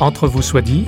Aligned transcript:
Entre 0.00 0.26
vous 0.26 0.40
soit 0.40 0.62
dit. 0.62 0.86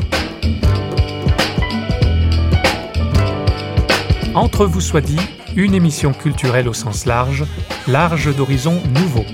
Entre 4.34 4.64
vous 4.64 4.80
soit 4.80 5.02
dit, 5.02 5.20
une 5.54 5.74
émission 5.74 6.14
culturelle 6.14 6.66
au 6.66 6.72
sens 6.72 7.04
large, 7.04 7.44
large 7.86 8.34
d'horizons 8.34 8.80
nouveaux. 8.94 9.26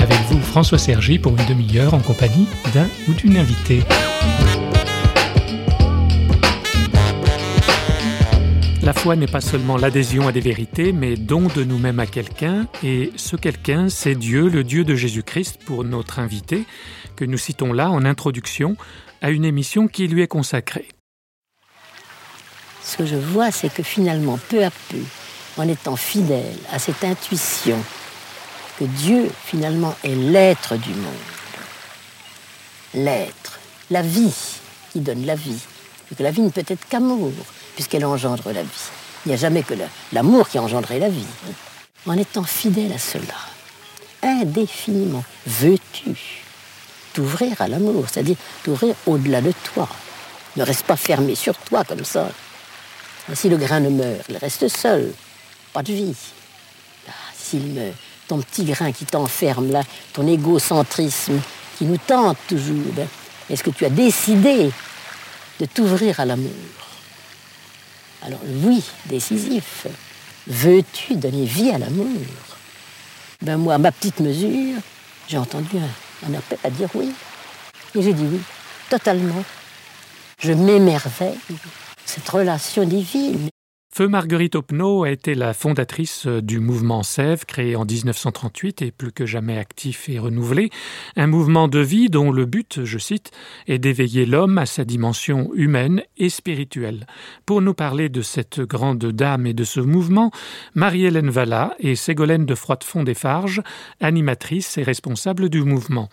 Avec 0.00 0.18
vous, 0.28 0.40
François 0.40 0.78
Sergi, 0.78 1.20
pour 1.20 1.36
une 1.38 1.46
demi-heure 1.46 1.94
en 1.94 2.00
compagnie 2.00 2.48
d'un 2.74 2.88
ou 3.08 3.12
d'une 3.12 3.36
invitée. 3.36 3.84
La 8.94 9.00
foi 9.00 9.16
n'est 9.16 9.26
pas 9.26 9.40
seulement 9.40 9.78
l'adhésion 9.78 10.28
à 10.28 10.32
des 10.32 10.42
vérités, 10.42 10.92
mais 10.92 11.16
don 11.16 11.48
de 11.56 11.64
nous-mêmes 11.64 11.98
à 11.98 12.04
quelqu'un, 12.04 12.66
et 12.84 13.10
ce 13.16 13.36
quelqu'un, 13.36 13.88
c'est 13.88 14.14
Dieu, 14.14 14.50
le 14.50 14.64
Dieu 14.64 14.84
de 14.84 14.94
Jésus-Christ, 14.94 15.60
pour 15.64 15.82
notre 15.82 16.18
invité, 16.18 16.66
que 17.16 17.24
nous 17.24 17.38
citons 17.38 17.72
là 17.72 17.90
en 17.90 18.04
introduction 18.04 18.76
à 19.22 19.30
une 19.30 19.46
émission 19.46 19.88
qui 19.88 20.08
lui 20.08 20.20
est 20.20 20.28
consacrée. 20.28 20.88
Ce 22.84 22.98
que 22.98 23.06
je 23.06 23.16
vois, 23.16 23.50
c'est 23.50 23.72
que 23.72 23.82
finalement, 23.82 24.38
peu 24.50 24.62
à 24.62 24.70
peu, 24.90 25.00
en 25.56 25.66
étant 25.68 25.96
fidèle 25.96 26.58
à 26.70 26.78
cette 26.78 27.02
intuition 27.02 27.82
que 28.78 28.84
Dieu, 28.84 29.30
finalement, 29.46 29.96
est 30.04 30.14
l'être 30.14 30.76
du 30.76 30.90
monde, 30.90 31.32
l'être, 32.92 33.58
la 33.90 34.02
vie 34.02 34.34
qui 34.92 35.00
donne 35.00 35.24
la 35.24 35.34
vie, 35.34 35.62
que 36.14 36.22
la 36.22 36.30
vie 36.30 36.42
ne 36.42 36.50
peut 36.50 36.64
être 36.66 36.88
qu'amour, 36.88 37.32
puisqu'elle 37.74 38.04
engendre 38.04 38.52
la 38.52 38.62
vie. 38.62 38.68
Il 39.24 39.28
n'y 39.28 39.34
a 39.34 39.38
jamais 39.38 39.62
que 39.62 39.74
l'amour 40.12 40.48
qui 40.48 40.58
engendrait 40.58 40.98
la 40.98 41.08
vie. 41.08 41.26
En 42.06 42.16
étant 42.16 42.42
fidèle 42.42 42.92
à 42.92 42.98
cela, 42.98 43.34
indéfiniment, 44.22 45.24
veux-tu 45.46 46.16
t'ouvrir 47.12 47.60
à 47.60 47.68
l'amour, 47.68 48.04
c'est-à-dire 48.10 48.36
t'ouvrir 48.64 48.94
au-delà 49.06 49.40
de 49.40 49.52
toi? 49.72 49.88
Ne 50.56 50.64
reste 50.64 50.84
pas 50.84 50.96
fermé 50.96 51.34
sur 51.34 51.56
toi 51.56 51.84
comme 51.84 52.04
ça. 52.04 52.28
Si 53.34 53.48
le 53.48 53.56
grain 53.56 53.80
ne 53.80 53.90
meurt, 53.90 54.24
il 54.28 54.36
reste 54.36 54.68
seul, 54.68 55.12
pas 55.72 55.82
de 55.82 55.92
vie. 55.92 56.16
Ah, 57.08 57.12
s'il 57.38 57.66
meurt, 57.66 57.94
ton 58.26 58.38
petit 58.38 58.64
grain 58.64 58.90
qui 58.90 59.04
t'enferme 59.04 59.70
là, 59.70 59.82
ton 60.12 60.26
égocentrisme 60.26 61.40
qui 61.78 61.84
nous 61.84 61.98
tente 61.98 62.38
toujours, 62.48 62.92
ben, 62.94 63.06
est-ce 63.48 63.62
que 63.62 63.70
tu 63.70 63.84
as 63.84 63.90
décidé 63.90 64.70
de 65.62 65.66
t'ouvrir 65.72 66.20
à 66.20 66.24
l'amour 66.24 66.50
alors 68.24 68.38
oui, 68.44 68.84
décisif. 69.06 69.86
Veux-tu 70.46 71.16
donner 71.16 71.44
vie 71.44 71.70
à 71.70 71.78
l'amour? 71.78 72.06
Ben 73.42 73.56
moi, 73.56 73.74
à 73.74 73.78
ma 73.78 73.90
petite 73.90 74.20
mesure, 74.20 74.80
j'ai 75.28 75.38
entendu 75.38 75.76
un, 76.24 76.34
appel 76.34 76.58
à 76.62 76.70
dire 76.70 76.88
oui. 76.94 77.12
Et 77.96 78.02
j'ai 78.02 78.12
dit 78.12 78.24
oui, 78.24 78.40
totalement. 78.88 79.42
Je 80.38 80.52
m'émerveille. 80.52 81.38
Cette 82.04 82.28
relation 82.28 82.84
divine. 82.84 83.48
Feu 83.94 84.08
Marguerite 84.08 84.54
Opnaud 84.54 85.04
a 85.04 85.10
été 85.10 85.34
la 85.34 85.52
fondatrice 85.52 86.26
du 86.26 86.60
mouvement 86.60 87.02
Sève, 87.02 87.44
créé 87.44 87.76
en 87.76 87.84
1938 87.84 88.80
et 88.80 88.90
plus 88.90 89.12
que 89.12 89.26
jamais 89.26 89.58
actif 89.58 90.08
et 90.08 90.18
renouvelé, 90.18 90.70
un 91.16 91.26
mouvement 91.26 91.68
de 91.68 91.78
vie 91.80 92.08
dont 92.08 92.32
le 92.32 92.46
but, 92.46 92.84
je 92.84 92.96
cite, 92.96 93.32
est 93.68 93.78
d'éveiller 93.78 94.24
l'homme 94.24 94.56
à 94.56 94.64
sa 94.64 94.86
dimension 94.86 95.50
humaine 95.52 96.02
et 96.16 96.30
spirituelle. 96.30 97.06
Pour 97.44 97.60
nous 97.60 97.74
parler 97.74 98.08
de 98.08 98.22
cette 98.22 98.60
grande 98.60 99.04
dame 99.04 99.46
et 99.46 99.52
de 99.52 99.64
ce 99.64 99.80
mouvement, 99.80 100.30
Marie-Hélène 100.74 101.28
Valla 101.28 101.76
et 101.78 101.94
Ségolène 101.94 102.46
de 102.46 102.54
Froidefond 102.54 103.02
des 103.02 103.12
Farges, 103.12 103.60
animatrice 104.00 104.78
et 104.78 104.84
responsable 104.84 105.50
du 105.50 105.64
mouvement. 105.64 106.08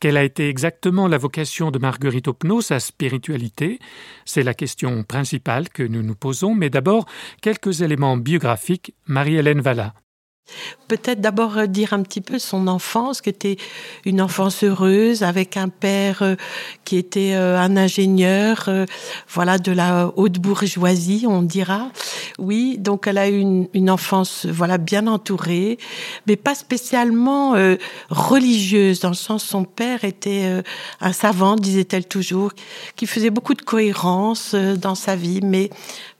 Quelle 0.00 0.16
a 0.16 0.24
été 0.24 0.48
exactement 0.48 1.08
la 1.08 1.18
vocation 1.18 1.70
de 1.70 1.78
Marguerite 1.78 2.28
Opnaud, 2.28 2.60
sa 2.60 2.80
spiritualité? 2.80 3.78
C'est 4.24 4.42
la 4.42 4.54
question 4.54 5.02
principale 5.02 5.68
que 5.68 5.82
nous 5.82 6.02
nous 6.02 6.14
posons, 6.14 6.54
mais 6.54 6.70
d'abord 6.70 7.06
quelques 7.40 7.80
éléments 7.80 8.16
biographiques. 8.16 8.94
Marie-Hélène 9.06 9.60
Valla. 9.60 9.94
Peut-être 10.88 11.22
d'abord 11.22 11.56
euh, 11.56 11.66
dire 11.66 11.94
un 11.94 12.02
petit 12.02 12.20
peu 12.20 12.38
son 12.38 12.66
enfance, 12.66 13.22
qui 13.22 13.30
était 13.30 13.56
une 14.04 14.20
enfance 14.20 14.62
heureuse 14.62 15.22
avec 15.22 15.56
un 15.56 15.70
père 15.70 16.22
euh, 16.22 16.36
qui 16.84 16.98
était 16.98 17.32
euh, 17.34 17.58
un 17.58 17.76
ingénieur, 17.76 18.68
voilà, 19.28 19.58
de 19.58 19.72
la 19.72 20.12
haute 20.16 20.38
bourgeoisie, 20.38 21.24
on 21.26 21.42
dira. 21.42 21.90
Oui, 22.38 22.76
donc 22.78 23.06
elle 23.06 23.18
a 23.18 23.28
eu 23.28 23.40
une, 23.72 23.90
enfance, 23.90 24.46
voilà, 24.46 24.76
bien 24.76 25.06
entourée, 25.06 25.78
mais 26.26 26.36
pas 26.36 26.54
spécialement 26.54 27.54
religieuse, 28.10 29.00
dans 29.00 29.10
le 29.10 29.14
sens 29.14 29.44
son 29.44 29.64
père 29.64 30.04
était 30.04 30.62
un 31.00 31.12
savant, 31.12 31.56
disait-elle 31.56 32.06
toujours, 32.06 32.52
qui 32.96 33.06
faisait 33.06 33.30
beaucoup 33.30 33.54
de 33.54 33.62
cohérence 33.62 34.54
dans 34.54 34.94
sa 34.94 35.16
vie, 35.16 35.40
mais 35.42 35.70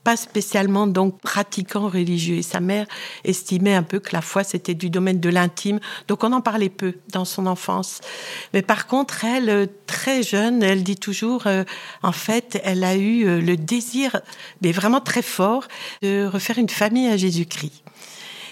pas 0.05 0.17
spécialement 0.17 0.87
donc 0.87 1.19
pratiquant 1.21 1.89
religieux. 1.89 2.37
Et 2.37 2.43
sa 2.43 2.61
mère 2.61 2.87
estimait 3.25 3.75
un 3.75 3.83
peu 3.83 3.99
que 3.99 4.11
la 4.13 4.21
foi 4.21 4.45
c'était 4.45 4.75
du 4.75 4.91
domaine 4.91 5.19
de 5.19 5.31
l'intime, 5.31 5.81
donc 6.07 6.23
on 6.23 6.33
en 6.33 6.41
parlait 6.41 6.69
peu 6.69 6.95
dans 7.11 7.25
son 7.25 7.47
enfance. 7.47 8.01
Mais 8.53 8.63
par 8.63 8.87
contre, 8.87 9.25
elle, 9.25 9.69
très 9.87 10.23
jeune, 10.23 10.63
elle 10.63 10.85
dit 10.85 10.97
toujours, 10.97 11.47
euh, 11.47 11.65
en 12.03 12.13
fait, 12.13 12.61
elle 12.65 12.85
a 12.85 12.95
eu 12.97 13.27
euh, 13.27 13.41
le 13.41 13.57
désir, 13.57 14.21
mais 14.63 14.73
vraiment 14.73 15.01
très 15.01 15.23
fort, 15.23 15.67
de 16.03 16.27
refaire 16.27 16.59
une 16.59 16.69
famille 16.69 17.09
à 17.09 17.17
Jésus-Christ. 17.17 17.83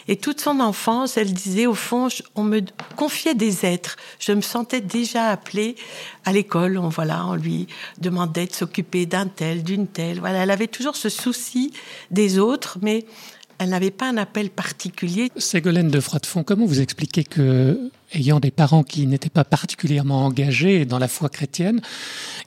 Et 0.09 0.17
toute 0.17 0.41
son 0.41 0.61
enfance, 0.61 1.17
elle 1.17 1.33
disait, 1.33 1.67
au 1.67 1.75
fond, 1.75 2.09
on 2.35 2.43
me 2.43 2.61
confiait 2.97 3.35
des 3.35 3.65
êtres. 3.65 3.97
Je 4.19 4.33
me 4.33 4.41
sentais 4.41 4.81
déjà 4.81 5.29
appelée 5.29 5.77
à 6.25 6.33
l'école. 6.33 6.79
On, 6.79 6.89
voilà, 6.89 7.27
on 7.27 7.35
lui 7.35 7.67
demandait 8.01 8.47
de 8.47 8.53
s'occuper 8.53 9.07
d'un 9.07 9.27
tel, 9.27 9.63
d'une 9.63 9.87
telle. 9.87 10.21
Voilà, 10.21 10.43
elle 10.43 10.51
avait 10.51 10.67
toujours 10.67 10.97
ce 10.97 11.09
souci 11.09 11.73
des 12.11 12.39
autres, 12.39 12.79
mais 12.83 13.05
elle 13.59 13.71
n'avait 13.71 13.93
pas 13.93 14.09
un 14.09 14.17
appel 14.17 14.51
particulier. 14.51 15.31
Ségolène 15.37 15.89
de 15.89 16.01
Froidefond, 16.01 16.43
comment 16.43 16.67
vous 16.67 16.81
expliquez 16.81 17.23
que, 17.23 17.79
ayant 18.13 18.41
des 18.41 18.51
parents 18.51 18.83
qui 18.83 19.07
n'étaient 19.07 19.31
pas 19.31 19.45
particulièrement 19.45 20.25
engagés 20.25 20.85
dans 20.85 20.99
la 20.99 21.09
foi 21.09 21.29
chrétienne, 21.29 21.81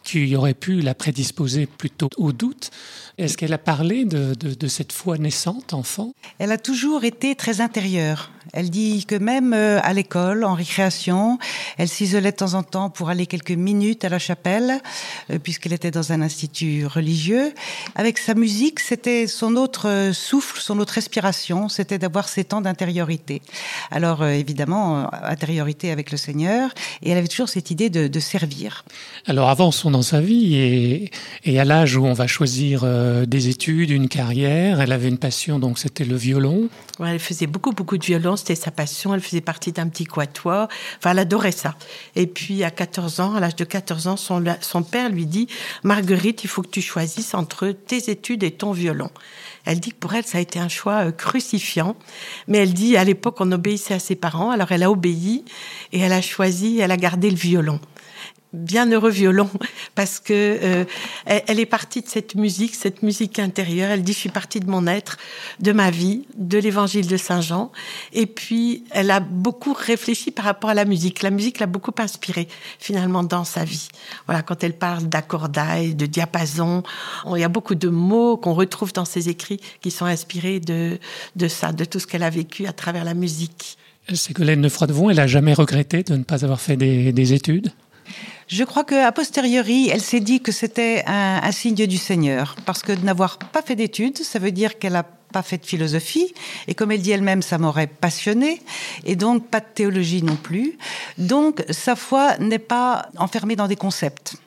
qui 0.03 0.35
auraient 0.35 0.53
pu 0.53 0.81
la 0.81 0.93
prédisposer 0.93 1.65
plutôt 1.65 2.09
au 2.17 2.31
doute, 2.31 2.71
est-ce 3.17 3.37
qu'elle 3.37 3.53
a 3.53 3.57
parlé 3.57 4.03
de, 4.03 4.67
cette 4.67 4.91
foi 4.91 5.17
naissante, 5.17 5.73
enfant? 5.73 6.11
Elle 6.37 6.51
a 6.51 6.57
toujours 6.57 7.05
été 7.05 7.35
très 7.35 7.61
intérieure. 7.61 8.31
Elle 8.53 8.69
dit 8.69 9.05
que 9.05 9.15
même 9.15 9.53
euh, 9.53 9.79
à 9.83 9.93
l'école, 9.93 10.43
en 10.43 10.53
récréation, 10.53 11.39
elle 11.77 11.87
s'isolait 11.87 12.31
de 12.31 12.37
temps 12.37 12.53
en 12.53 12.63
temps 12.63 12.89
pour 12.89 13.09
aller 13.09 13.25
quelques 13.25 13.51
minutes 13.51 14.05
à 14.05 14.09
la 14.09 14.19
chapelle, 14.19 14.81
euh, 15.31 15.39
puisqu'elle 15.39 15.73
était 15.73 15.91
dans 15.91 16.11
un 16.11 16.21
institut 16.21 16.85
religieux. 16.85 17.53
Avec 17.95 18.17
sa 18.17 18.33
musique, 18.33 18.79
c'était 18.79 19.27
son 19.27 19.55
autre 19.55 19.89
euh, 19.89 20.13
souffle, 20.13 20.59
son 20.59 20.79
autre 20.79 20.93
respiration, 20.93 21.69
c'était 21.69 21.97
d'avoir 21.97 22.27
ces 22.27 22.43
temps 22.43 22.61
d'intériorité. 22.61 23.41
Alors 23.91 24.25
évidemment, 24.25 25.09
avec 25.59 26.11
le 26.11 26.17
Seigneur, 26.17 26.71
et 27.01 27.11
elle 27.11 27.17
avait 27.17 27.27
toujours 27.27 27.49
cette 27.49 27.71
idée 27.71 27.89
de, 27.89 28.07
de 28.07 28.19
servir. 28.19 28.85
Alors 29.25 29.49
avançons 29.49 29.91
dans 29.91 30.01
sa 30.01 30.21
vie, 30.21 30.55
et, 30.55 31.11
et 31.43 31.59
à 31.59 31.66
l'âge 31.66 31.95
où 31.95 32.05
on 32.05 32.13
va 32.13 32.27
choisir 32.27 32.81
euh, 32.83 33.25
des 33.25 33.49
études, 33.49 33.89
une 33.89 34.09
carrière. 34.09 34.81
Elle 34.81 34.91
avait 34.91 35.07
une 35.07 35.17
passion, 35.17 35.59
donc 35.59 35.79
c'était 35.79 36.05
le 36.05 36.16
violon. 36.16 36.69
elle 36.99 37.19
faisait 37.19 37.47
beaucoup, 37.47 37.71
beaucoup 37.71 37.97
de 37.97 38.05
violon. 38.05 38.35
C'était 38.35 38.55
sa 38.55 38.71
passion. 38.71 39.13
Elle 39.13 39.21
faisait 39.21 39.41
partie 39.41 39.71
d'un 39.71 39.88
petit 39.88 40.05
quatuor. 40.05 40.67
Enfin, 40.97 41.11
elle 41.11 41.19
adorait 41.19 41.51
ça. 41.51 41.75
Et 42.16 42.27
puis, 42.27 42.63
à 42.63 42.72
14 42.72 43.19
ans, 43.19 43.35
à 43.35 43.39
l'âge 43.39 43.55
de 43.55 43.66
14 43.66 44.07
ans, 44.07 44.17
son, 44.17 44.43
son 44.61 44.83
père 44.83 45.09
lui 45.09 45.25
dit 45.25 45.47
Marguerite, 45.83 46.43
il 46.43 46.47
faut 46.47 46.61
que 46.61 46.69
tu 46.69 46.81
choisisses 46.81 47.33
entre 47.33 47.69
tes 47.69 48.09
études 48.09 48.43
et 48.43 48.51
ton 48.51 48.72
violon. 48.72 49.09
Elle 49.65 49.79
dit 49.79 49.91
que 49.91 49.97
pour 49.97 50.13
elle, 50.13 50.25
ça 50.25 50.37
a 50.37 50.41
été 50.41 50.59
un 50.59 50.67
choix 50.67 51.07
euh, 51.07 51.11
crucifiant. 51.11 51.95
Mais 52.47 52.59
elle 52.59 52.73
dit, 52.73 52.97
à 52.97 53.03
l'époque, 53.03 53.37
on 53.40 53.51
obéissait 53.51 53.95
à 53.95 53.99
ses 53.99 54.16
parents. 54.16 54.51
Alors, 54.51 54.72
elle 54.72 54.84
a 54.84 54.91
obéi 54.91 55.43
et 55.91 55.99
elle 55.99 56.13
a 56.13 56.22
choisi, 56.22 56.79
elle 56.79 56.91
a 56.91 56.97
gardé 56.97 57.29
le 57.29 57.35
violon 57.35 57.79
bienheureux 58.55 59.09
violon 59.09 59.49
parce 59.96 60.19
que 60.19 60.34
euh, 60.34 60.85
elle, 61.25 61.59
est 61.59 61.66
partie 61.66 62.02
de 62.02 62.07
cette 62.07 62.35
musique, 62.35 62.75
cette 62.75 63.03
musique 63.03 63.40
intérieure. 63.40 63.91
Elle 63.91 64.03
dit 64.03 64.13
je 64.13 64.17
suis 64.17 64.29
partie 64.29 64.59
de 64.59 64.69
mon 64.69 64.87
être, 64.87 65.17
de 65.59 65.72
ma 65.72 65.91
vie, 65.91 66.25
de 66.37 66.57
l'évangile 66.57 67.07
de 67.07 67.17
Saint 67.17 67.41
Jean. 67.41 67.72
Et 68.13 68.25
puis 68.25 68.84
elle 68.91 69.11
a 69.11 69.19
beaucoup 69.19 69.73
réfléchi 69.73 70.31
par 70.31 70.46
rapport 70.46 70.69
à 70.69 70.73
la 70.73 70.85
musique. 70.85 71.22
La 71.22 71.29
musique 71.29 71.59
l'a 71.59 71.67
beaucoup 71.67 71.93
inspirée 71.97 72.47
finalement 72.79 73.23
dans 73.23 73.43
sa 73.43 73.63
vie. 73.63 73.90
Voilà 74.25 74.41
quand 74.41 74.63
elle 74.63 74.78
parle 74.78 75.03
d'accordail, 75.03 75.96
de 75.96 76.05
diapason, 76.05 76.84
il 77.34 77.40
y 77.40 77.43
a 77.43 77.49
beaucoup 77.49 77.75
de 77.75 77.90
mots 77.90 78.37
qu'on 78.37 78.53
retrouve 78.53 78.93
dans 78.93 79.05
ses 79.05 79.29
écrits 79.29 79.59
qui 79.81 79.91
sont 79.91 80.05
inspirés 80.05 80.59
de 80.59 80.99
ça, 81.47 81.72
de 81.72 81.85
tout 81.85 81.99
ce 81.99 82.07
qu'elle 82.07 82.23
a 82.23 82.29
vécu 82.29 82.66
à 82.66 82.73
travers 82.73 83.03
la 83.03 83.13
musique. 83.13 83.78
Ségolène 84.13 84.61
de 84.61 84.69
Froidevon, 84.69 85.09
elle 85.09 85.19
a 85.19 85.28
jamais 85.28 85.53
regretté 85.53 86.03
de 86.03 86.16
ne 86.16 86.23
pas 86.23 86.43
avoir 86.46 86.61
fait 86.61 86.78
des 86.78 87.34
études? 87.34 87.72
Je 88.47 88.63
crois 88.63 88.84
qu'à 88.84 89.11
posteriori, 89.11 89.90
elle 89.91 90.02
s'est 90.02 90.19
dit 90.19 90.41
que 90.41 90.52
c'était 90.52 91.03
un, 91.07 91.52
signe 91.52 91.87
du 91.87 91.97
Seigneur, 91.97 92.55
parce 92.66 92.81
que 92.81 92.91
de 92.91 93.03
n'avoir 93.03 93.37
pas 93.40 93.61
fait 93.61 93.75
d'études, 93.75 94.17
ça 94.17 94.40
veut 94.40 94.52
dire 94.52 94.78
qu'elle 94.78 94.96
a 94.96 95.03
pas 95.03 95.41
fait 95.41 95.57
de 95.57 95.66
philosophie, 95.66 96.34
et 96.67 96.75
comme 96.75 96.91
elle 96.91 97.02
dit 97.02 97.11
elle-même, 97.11 97.41
ça 97.41 97.57
m'aurait 97.57 97.87
passionné, 97.87 98.61
et 99.03 99.16
donc 99.16 99.47
pas 99.47 99.59
de 99.59 99.66
théologie 99.73 100.23
non 100.23 100.35
plus. 100.35 100.78
Donc 101.17 101.63
sa 101.69 101.96
foi 101.96 102.37
n'est 102.37 102.59
pas 102.59 103.09
enfermée 103.17 103.55
dans 103.55 103.67
des 103.67 103.75
concepts. 103.75 104.37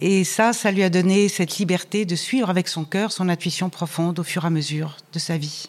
Et 0.00 0.24
ça, 0.24 0.52
ça 0.52 0.70
lui 0.70 0.82
a 0.82 0.90
donné 0.90 1.28
cette 1.28 1.58
liberté 1.58 2.04
de 2.04 2.14
suivre 2.14 2.50
avec 2.50 2.68
son 2.68 2.84
cœur 2.84 3.10
son 3.12 3.28
intuition 3.28 3.70
profonde 3.70 4.18
au 4.18 4.24
fur 4.24 4.44
et 4.44 4.46
à 4.46 4.50
mesure 4.50 4.96
de 5.12 5.18
sa 5.18 5.36
vie. 5.36 5.68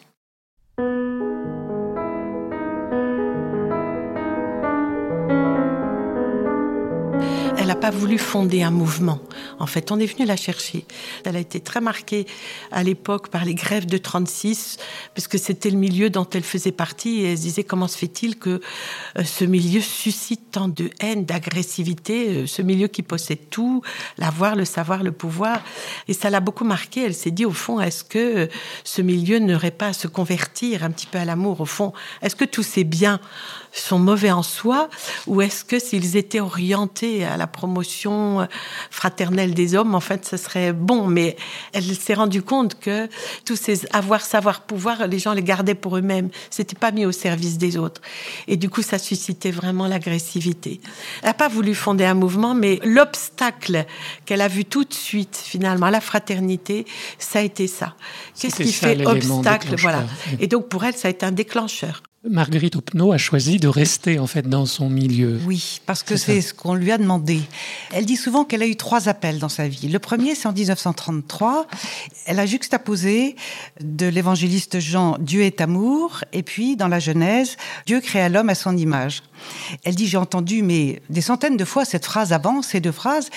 N'a 7.70 7.76
pas 7.76 7.90
voulu 7.90 8.18
fonder 8.18 8.64
un 8.64 8.72
mouvement. 8.72 9.20
En 9.60 9.66
fait, 9.66 9.92
on 9.92 10.00
est 10.00 10.06
venu 10.06 10.26
la 10.26 10.36
chercher. 10.36 10.84
Elle 11.24 11.36
a 11.36 11.38
été 11.38 11.60
très 11.60 11.80
marquée 11.80 12.26
à 12.72 12.82
l'époque 12.82 13.28
par 13.28 13.44
les 13.44 13.54
grèves 13.54 13.86
de 13.86 13.96
36, 13.96 14.78
parce 15.14 15.28
que 15.28 15.38
c'était 15.38 15.70
le 15.70 15.76
milieu 15.76 16.10
dont 16.10 16.28
elle 16.34 16.42
faisait 16.42 16.72
partie. 16.72 17.20
Et 17.20 17.30
elle 17.30 17.38
se 17.38 17.42
disait 17.42 17.62
comment 17.62 17.86
se 17.86 17.96
fait-il 17.96 18.40
que 18.40 18.60
euh, 19.18 19.22
ce 19.22 19.44
milieu 19.44 19.80
suscite 19.80 20.50
tant 20.50 20.66
de 20.66 20.90
haine, 20.98 21.24
d'agressivité, 21.24 22.28
euh, 22.30 22.46
ce 22.48 22.60
milieu 22.60 22.88
qui 22.88 23.04
possède 23.04 23.50
tout, 23.50 23.82
l'avoir, 24.18 24.56
le 24.56 24.64
savoir, 24.64 25.04
le 25.04 25.12
pouvoir? 25.12 25.62
Et 26.08 26.12
ça 26.12 26.28
l'a 26.28 26.40
beaucoup 26.40 26.64
marquée. 26.64 27.04
Elle 27.04 27.14
s'est 27.14 27.30
dit, 27.30 27.44
au 27.44 27.52
fond, 27.52 27.78
est-ce 27.80 28.02
que 28.02 28.18
euh, 28.18 28.46
ce 28.82 29.00
milieu 29.00 29.38
n'aurait 29.38 29.70
pas 29.70 29.88
à 29.88 29.92
se 29.92 30.08
convertir 30.08 30.82
un 30.82 30.90
petit 30.90 31.06
peu 31.06 31.18
à 31.18 31.24
l'amour? 31.24 31.60
Au 31.60 31.66
fond, 31.66 31.92
est-ce 32.20 32.34
que 32.34 32.44
tous 32.44 32.64
ces 32.64 32.82
biens 32.82 33.20
sont 33.72 33.98
mauvais 33.98 34.30
en 34.30 34.42
soi 34.42 34.88
ou 35.26 35.42
est-ce 35.42 35.64
que 35.64 35.78
s'ils 35.78 36.16
étaient 36.16 36.40
orientés 36.40 37.24
à 37.24 37.36
la 37.36 37.46
promotion 37.46 38.48
fraternelle 38.90 39.54
des 39.54 39.74
hommes, 39.74 39.94
en 39.94 40.00
fait, 40.00 40.26
ce 40.26 40.36
serait 40.36 40.72
bon. 40.72 41.06
Mais 41.06 41.36
elle 41.72 41.84
s'est 41.96 42.14
rendue 42.14 42.42
compte 42.42 42.78
que 42.78 43.08
tous 43.44 43.56
ces 43.56 43.86
avoir, 43.92 44.22
savoir, 44.22 44.62
pouvoir, 44.62 45.06
les 45.06 45.18
gens 45.18 45.32
les 45.32 45.42
gardaient 45.42 45.74
pour 45.74 45.96
eux-mêmes. 45.96 46.30
C'était 46.50 46.76
pas 46.76 46.90
mis 46.90 47.06
au 47.06 47.12
service 47.12 47.58
des 47.58 47.76
autres. 47.76 48.00
Et 48.48 48.56
du 48.56 48.68
coup, 48.68 48.82
ça 48.82 48.98
suscitait 48.98 49.50
vraiment 49.50 49.86
l'agressivité. 49.86 50.80
Elle 51.22 51.28
n'a 51.28 51.34
pas 51.34 51.48
voulu 51.48 51.74
fonder 51.74 52.04
un 52.04 52.14
mouvement, 52.14 52.54
mais 52.54 52.80
l'obstacle 52.84 53.86
qu'elle 54.26 54.40
a 54.40 54.48
vu 54.48 54.64
tout 54.64 54.84
de 54.84 54.94
suite, 54.94 55.40
finalement, 55.42 55.86
à 55.86 55.90
la 55.90 56.00
fraternité, 56.00 56.86
ça 57.18 57.40
a 57.40 57.42
été 57.42 57.66
ça. 57.66 57.94
Qu'est-ce 58.38 58.62
qui 58.62 58.72
fait 58.72 59.06
obstacle? 59.06 59.76
Voilà. 59.78 60.04
Et 60.38 60.46
donc, 60.46 60.68
pour 60.68 60.84
elle, 60.84 60.96
ça 60.96 61.08
a 61.08 61.10
été 61.10 61.24
un 61.24 61.32
déclencheur. 61.32 62.02
Marguerite 62.28 62.76
Opnaud 62.76 63.12
a 63.12 63.16
choisi 63.16 63.56
de 63.56 63.66
rester 63.66 64.18
en 64.18 64.26
fait 64.26 64.46
dans 64.46 64.66
son 64.66 64.90
milieu. 64.90 65.40
Oui, 65.46 65.80
parce 65.86 66.02
que 66.02 66.18
c'est 66.18 66.42
ce 66.42 66.52
qu'on 66.52 66.74
lui 66.74 66.92
a 66.92 66.98
demandé. 66.98 67.40
Elle 67.94 68.04
dit 68.04 68.18
souvent 68.18 68.44
qu'elle 68.44 68.62
a 68.62 68.66
eu 68.66 68.76
trois 68.76 69.08
appels 69.08 69.38
dans 69.38 69.48
sa 69.48 69.68
vie. 69.68 69.88
Le 69.88 69.98
premier, 69.98 70.34
c'est 70.34 70.46
en 70.46 70.52
1933. 70.52 71.66
Elle 72.26 72.38
a 72.38 72.44
juxtaposé 72.44 73.36
de 73.80 74.06
l'évangéliste 74.06 74.80
Jean 74.80 75.16
Dieu 75.18 75.44
est 75.44 75.62
amour, 75.62 76.20
et 76.34 76.42
puis 76.42 76.76
dans 76.76 76.88
la 76.88 76.98
Genèse, 76.98 77.56
Dieu 77.86 78.02
créa 78.02 78.28
l'homme 78.28 78.50
à 78.50 78.54
son 78.54 78.76
image. 78.76 79.22
Elle 79.84 79.94
dit 79.94 80.06
j'ai 80.06 80.18
entendu 80.18 80.62
mais 80.62 81.00
des 81.08 81.22
centaines 81.22 81.56
de 81.56 81.64
fois 81.64 81.86
cette 81.86 82.04
phrase 82.04 82.34
avant, 82.34 82.60
ces 82.60 82.80
deux 82.80 82.92
phrases, 82.92 83.30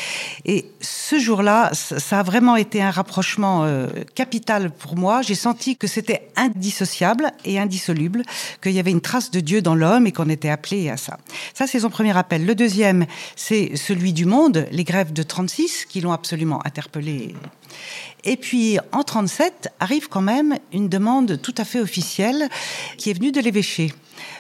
et 0.44 0.66
ce 0.82 1.18
jour-là, 1.18 1.72
ça 1.74 2.20
a 2.20 2.24
vraiment 2.24 2.58
été 2.58 2.82
un 2.82 2.92
rapprochement 2.92 3.64
euh, 3.64 3.88
capital 4.14 4.72
pour 4.72 4.98
moi. 4.98 5.22
J'ai 5.22 5.36
senti 5.36 5.78
que 5.78 5.88
c'était 5.88 6.28
indissociable 6.36 7.32
et 7.46 7.60
indissoluble, 7.60 8.24
que 8.60 8.73
y 8.74 8.80
avait 8.80 8.92
une 8.92 9.02
trace 9.02 9.32
de 9.32 9.40
Dieu 9.40 9.62
dans 9.62 9.76
l'homme 9.76 10.08
et 10.08 10.12
qu'on 10.12 10.30
était 10.30 10.50
appelé 10.50 10.90
à 10.90 10.98
ça. 10.98 11.18
Ça, 11.54 11.68
c'est 11.68 11.82
son 11.82 11.90
premier 11.90 12.16
appel. 12.18 12.46
Le 12.46 12.56
deuxième, 12.56 13.06
c'est 13.36 13.76
celui 13.76 14.14
du 14.14 14.26
monde, 14.26 14.68
les 14.72 14.84
grèves 14.84 15.14
de 15.14 15.24
36, 15.24 15.86
qui 15.86 16.02
l'ont 16.02 16.12
absolument 16.12 16.66
interpellé. 16.66 17.36
Et 18.24 18.38
puis, 18.38 18.78
en 18.92 19.04
37, 19.04 19.70
arrive 19.80 20.08
quand 20.08 20.22
même 20.22 20.58
une 20.72 20.90
demande 20.90 21.42
tout 21.42 21.56
à 21.58 21.66
fait 21.66 21.80
officielle 21.80 22.50
qui 22.98 23.10
est 23.10 23.14
venue 23.14 23.32
de 23.32 23.42
l'évêché. 23.42 23.94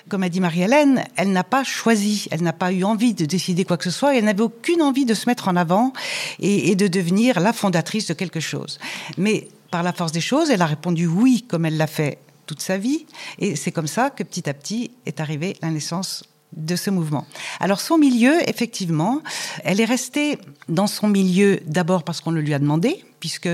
Comme 0.07 0.24
a 0.24 0.30
dit 0.30 0.39
Marie-Hélène, 0.39 1.03
elle 1.15 1.31
n'a 1.31 1.44
pas 1.44 1.63
choisi, 1.63 2.27
elle 2.31 2.44
n'a 2.44 2.53
pas 2.53 2.71
eu 2.71 2.83
envie 2.83 3.13
de 3.13 3.25
décider 3.25 3.65
quoi 3.65 3.77
que 3.77 3.86
ce 3.86 3.91
soit, 3.91 4.15
elle 4.15 4.25
n'avait 4.25 4.41
aucune 4.41 4.81
envie 4.81 5.06
de 5.06 5.13
se 5.13 5.27
mettre 5.27 5.47
en 5.47 5.56
avant 5.56 5.94
et 6.39 6.75
de 6.75 6.88
devenir 6.88 7.39
la 7.39 7.53
fondatrice 7.53 8.07
de 8.07 8.13
quelque 8.13 8.39
chose. 8.39 8.79
Mais 9.18 9.47
par 9.71 9.83
la 9.83 9.91
force 9.91 10.12
des 10.12 10.21
choses, 10.21 10.50
elle 10.50 10.62
a 10.62 10.68
répondu 10.68 11.07
oui, 11.07 11.45
comme 11.47 11.65
elle 11.65 11.77
l'a 11.77 11.88
fait 11.88 12.19
toute 12.45 12.62
sa 12.62 12.78
vie. 12.78 13.06
Et 13.40 13.56
c'est 13.56 13.72
comme 13.72 13.88
ça 13.88 14.10
que 14.10 14.24
petit 14.24 14.50
à 14.50 14.54
petit 14.54 14.92
est 15.06 15.19
arrivée 15.19 15.56
la 15.62 15.69
naissance 15.69 16.24
de 16.56 16.75
ce 16.75 16.90
mouvement. 16.90 17.25
Alors 17.60 17.81
son 17.81 17.98
milieu, 17.98 18.38
effectivement, 18.48 19.22
elle 19.63 19.81
est 19.81 19.86
restée 19.86 20.38
dans 20.69 20.88
son 20.88 21.07
milieu 21.07 21.60
d'abord 21.66 22.04
parce 22.04 22.22
qu'on 22.22 22.31
le 22.31 22.42
lui 22.42 22.54
a 22.54 22.60
demandé, 22.60 23.04
puisque 23.19 23.50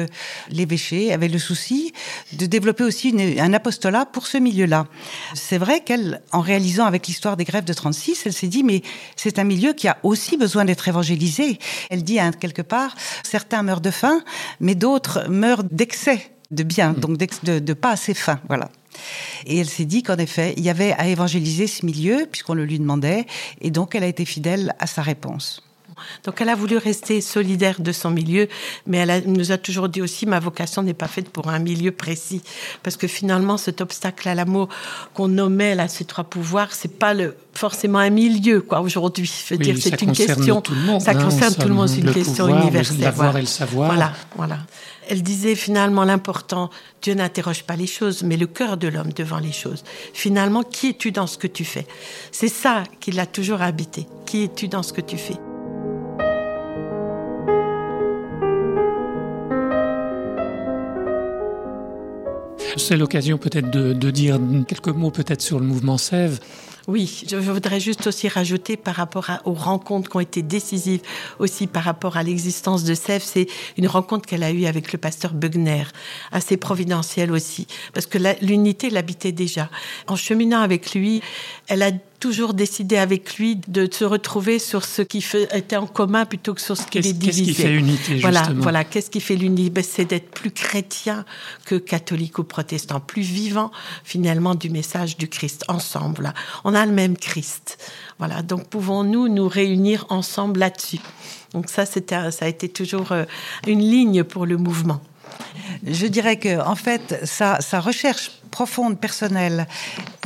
l'évêché 0.49 1.13
avait 1.13 1.27
le 1.27 1.39
souci 1.39 1.93
de 2.33 2.45
développer 2.45 2.83
aussi 2.83 3.15
un 3.39 3.53
apostolat 3.53 4.05
pour 4.05 4.27
ce 4.27 4.37
milieu-là. 4.37 4.87
C'est 5.33 5.57
vrai 5.57 5.81
qu'elle, 5.81 6.21
en 6.31 6.41
réalisant 6.41 6.85
avec 6.85 7.07
l'histoire 7.07 7.37
des 7.37 7.45
grèves 7.45 7.65
de 7.65 7.73
36, 7.73 8.23
elle 8.25 8.33
s'est 8.33 8.47
dit, 8.47 8.63
mais 8.63 8.81
c'est 9.15 9.39
un 9.39 9.43
milieu 9.43 9.73
qui 9.73 9.87
a 9.87 9.97
aussi 10.03 10.37
besoin 10.37 10.65
d'être 10.65 10.87
évangélisé. 10.87 11.59
Elle 11.89 12.03
dit 12.03 12.19
hein, 12.19 12.31
quelque 12.31 12.61
part, 12.61 12.95
certains 13.23 13.63
meurent 13.63 13.81
de 13.81 13.91
faim, 13.91 14.21
mais 14.59 14.75
d'autres 14.75 15.27
meurent 15.29 15.63
d'excès 15.63 16.31
de 16.51 16.63
bien, 16.63 16.93
donc 16.93 17.17
de, 17.17 17.59
de 17.59 17.73
pas 17.73 17.91
assez 17.91 18.13
faim. 18.13 18.39
Voilà. 18.47 18.69
Et 19.45 19.57
elle 19.59 19.69
s'est 19.69 19.85
dit 19.85 20.03
qu'en 20.03 20.17
effet, 20.17 20.53
il 20.57 20.63
y 20.63 20.69
avait 20.69 20.93
à 20.93 21.07
évangéliser 21.07 21.67
ce 21.67 21.85
milieu, 21.85 22.27
puisqu'on 22.29 22.53
le 22.53 22.65
lui 22.65 22.79
demandait, 22.79 23.25
et 23.61 23.71
donc 23.71 23.95
elle 23.95 24.03
a 24.03 24.07
été 24.07 24.25
fidèle 24.25 24.75
à 24.79 24.87
sa 24.87 25.01
réponse. 25.01 25.63
Donc 26.23 26.39
elle 26.41 26.49
a 26.49 26.55
voulu 26.55 26.77
rester 26.77 27.21
solidaire 27.21 27.81
de 27.81 27.91
son 27.91 28.09
milieu, 28.09 28.47
mais 28.87 28.99
elle, 28.99 29.23
nous 29.25 29.51
a 29.51 29.57
toujours 29.57 29.89
dit 29.89 30.01
aussi 30.01 30.25
ma 30.25 30.39
vocation 30.39 30.81
n'est 30.81 30.93
pas 30.93 31.07
faite 31.07 31.29
pour 31.29 31.49
un 31.49 31.59
milieu 31.59 31.91
précis, 31.91 32.41
parce 32.83 32.97
que 32.97 33.07
finalement 33.07 33.57
cet 33.57 33.81
obstacle 33.81 34.27
à 34.29 34.35
l'amour 34.35 34.69
qu'on 35.13 35.27
nommait 35.27 35.75
là 35.75 35.87
ces 35.87 36.05
trois 36.05 36.23
pouvoirs, 36.23 36.69
c'est 36.71 36.99
pas 36.99 37.13
le, 37.13 37.35
forcément 37.53 37.99
un 37.99 38.09
milieu 38.09 38.61
quoi 38.61 38.81
aujourd'hui. 38.81 39.29
Je 39.47 39.53
veux 39.53 39.59
dire 39.59 39.75
c'est 39.79 40.01
une 40.01 40.13
question, 40.13 40.61
tout 40.61 40.73
le 40.73 40.81
monde, 40.81 41.01
ça 41.01 41.11
hein, 41.11 41.21
concerne 41.21 41.53
tout 41.55 41.67
le 41.67 41.73
monde, 41.73 41.89
c'est 41.89 41.99
une 41.99 42.13
question 42.13 42.45
pouvoir, 42.45 42.63
universelle. 42.63 42.99
L'avoir 42.99 43.37
et 43.37 43.41
le 43.41 43.47
savoir. 43.47 43.89
Voilà, 43.89 44.13
voilà. 44.35 44.59
Elle 45.11 45.23
disait 45.23 45.55
finalement 45.55 46.03
l'important, 46.03 46.69
Dieu 47.01 47.15
n'interroge 47.15 47.63
pas 47.63 47.75
les 47.75 47.87
choses, 47.87 48.21
mais 48.21 48.37
le 48.37 48.45
cœur 48.45 48.77
de 48.77 48.87
l'homme 48.87 49.11
devant 49.11 49.39
les 49.39 49.51
choses. 49.51 49.83
Finalement, 50.13 50.61
qui 50.61 50.89
es-tu 50.89 51.11
dans 51.11 51.25
ce 51.25 51.39
que 51.39 51.47
tu 51.47 51.65
fais? 51.65 51.87
C'est 52.31 52.47
ça 52.47 52.83
qui 52.99 53.11
l'a 53.11 53.25
toujours 53.25 53.63
habité. 53.63 54.05
Qui 54.27 54.43
es-tu 54.43 54.67
dans 54.67 54.83
ce 54.83 54.93
que 54.93 55.01
tu 55.01 55.17
fais? 55.17 55.33
C'est 62.77 62.95
l'occasion 62.95 63.39
peut-être 63.39 63.71
de, 63.71 64.11
dire 64.11 64.39
quelques 64.67 64.89
mots 64.89 65.09
peut-être 65.09 65.41
sur 65.41 65.59
le 65.59 65.65
mouvement 65.65 65.97
Sève. 65.97 66.39
Oui, 66.89 67.23
je 67.29 67.35
voudrais 67.35 67.79
juste 67.79 68.07
aussi 68.07 68.27
rajouter 68.27 68.75
par 68.75 68.95
rapport 68.95 69.29
aux 69.45 69.53
rencontres 69.53 70.09
qui 70.09 70.17
ont 70.17 70.21
été 70.21 70.41
décisives 70.41 71.01
aussi 71.37 71.67
par 71.67 71.83
rapport 71.83 72.17
à 72.17 72.23
l'existence 72.23 72.83
de 72.83 72.95
Sèvres, 72.95 73.23
c'est 73.23 73.45
une 73.77 73.85
rencontre 73.85 74.27
qu'elle 74.27 74.41
a 74.41 74.49
eue 74.49 74.65
avec 74.65 74.91
le 74.91 74.97
pasteur 74.97 75.33
Bugner, 75.33 75.83
assez 76.31 76.57
providentielle 76.57 77.31
aussi, 77.31 77.67
parce 77.93 78.07
que 78.07 78.17
l'unité 78.43 78.89
l'habitait 78.89 79.31
déjà. 79.31 79.69
En 80.07 80.15
cheminant 80.15 80.61
avec 80.61 80.95
lui, 80.95 81.21
elle 81.67 81.83
a 81.83 81.91
toujours 82.19 82.53
décidé 82.53 82.97
avec 82.97 83.37
lui 83.37 83.55
de 83.67 83.87
se 83.91 84.03
retrouver 84.05 84.59
sur 84.59 84.83
ce 84.85 85.01
qui 85.01 85.21
fait, 85.21 85.47
était 85.55 85.77
en 85.77 85.87
commun 85.87 86.25
plutôt 86.25 86.53
que 86.53 86.61
sur 86.61 86.77
ce 86.77 86.85
qui 86.85 86.99
les 86.99 87.13
divisait. 87.13 87.43
Qu'est-ce 87.45 87.57
qui 87.57 87.63
fait 87.63 87.73
unité 87.73 88.19
Voilà, 88.19 88.39
justement. 88.39 88.61
voilà. 88.61 88.83
Qu'est-ce 88.83 89.09
qui 89.09 89.21
fait 89.21 89.35
l'unité? 89.35 89.69
Ben, 89.69 89.83
C'est 89.83 90.05
d'être 90.05 90.29
plus 90.31 90.51
chrétien 90.51 91.25
que 91.65 91.75
catholique 91.75 92.37
ou 92.39 92.43
protestant, 92.43 92.99
plus 92.99 93.21
vivant 93.21 93.71
finalement 94.03 94.55
du 94.55 94.69
message 94.69 95.17
du 95.17 95.27
Christ 95.27 95.63
ensemble. 95.67 96.23
Là. 96.23 96.33
On 96.63 96.75
a 96.75 96.85
le 96.85 96.91
même 96.91 97.17
Christ. 97.17 97.77
Voilà. 98.19 98.41
Donc 98.41 98.67
pouvons-nous 98.67 99.27
nous 99.29 99.47
réunir 99.47 100.05
ensemble 100.09 100.59
là-dessus? 100.59 100.99
Donc 101.53 101.69
ça, 101.69 101.85
c'était, 101.85 102.31
ça 102.31 102.45
a 102.45 102.47
été 102.47 102.69
toujours 102.69 103.11
euh, 103.11 103.25
une 103.67 103.79
ligne 103.79 104.23
pour 104.23 104.45
le 104.45 104.57
mouvement. 104.57 105.01
Je 105.85 106.07
dirais 106.07 106.37
que, 106.37 106.59
en 106.59 106.75
fait, 106.75 107.19
sa, 107.23 107.57
recherche 107.79 108.31
profonde, 108.51 108.99
personnelle, 108.99 109.67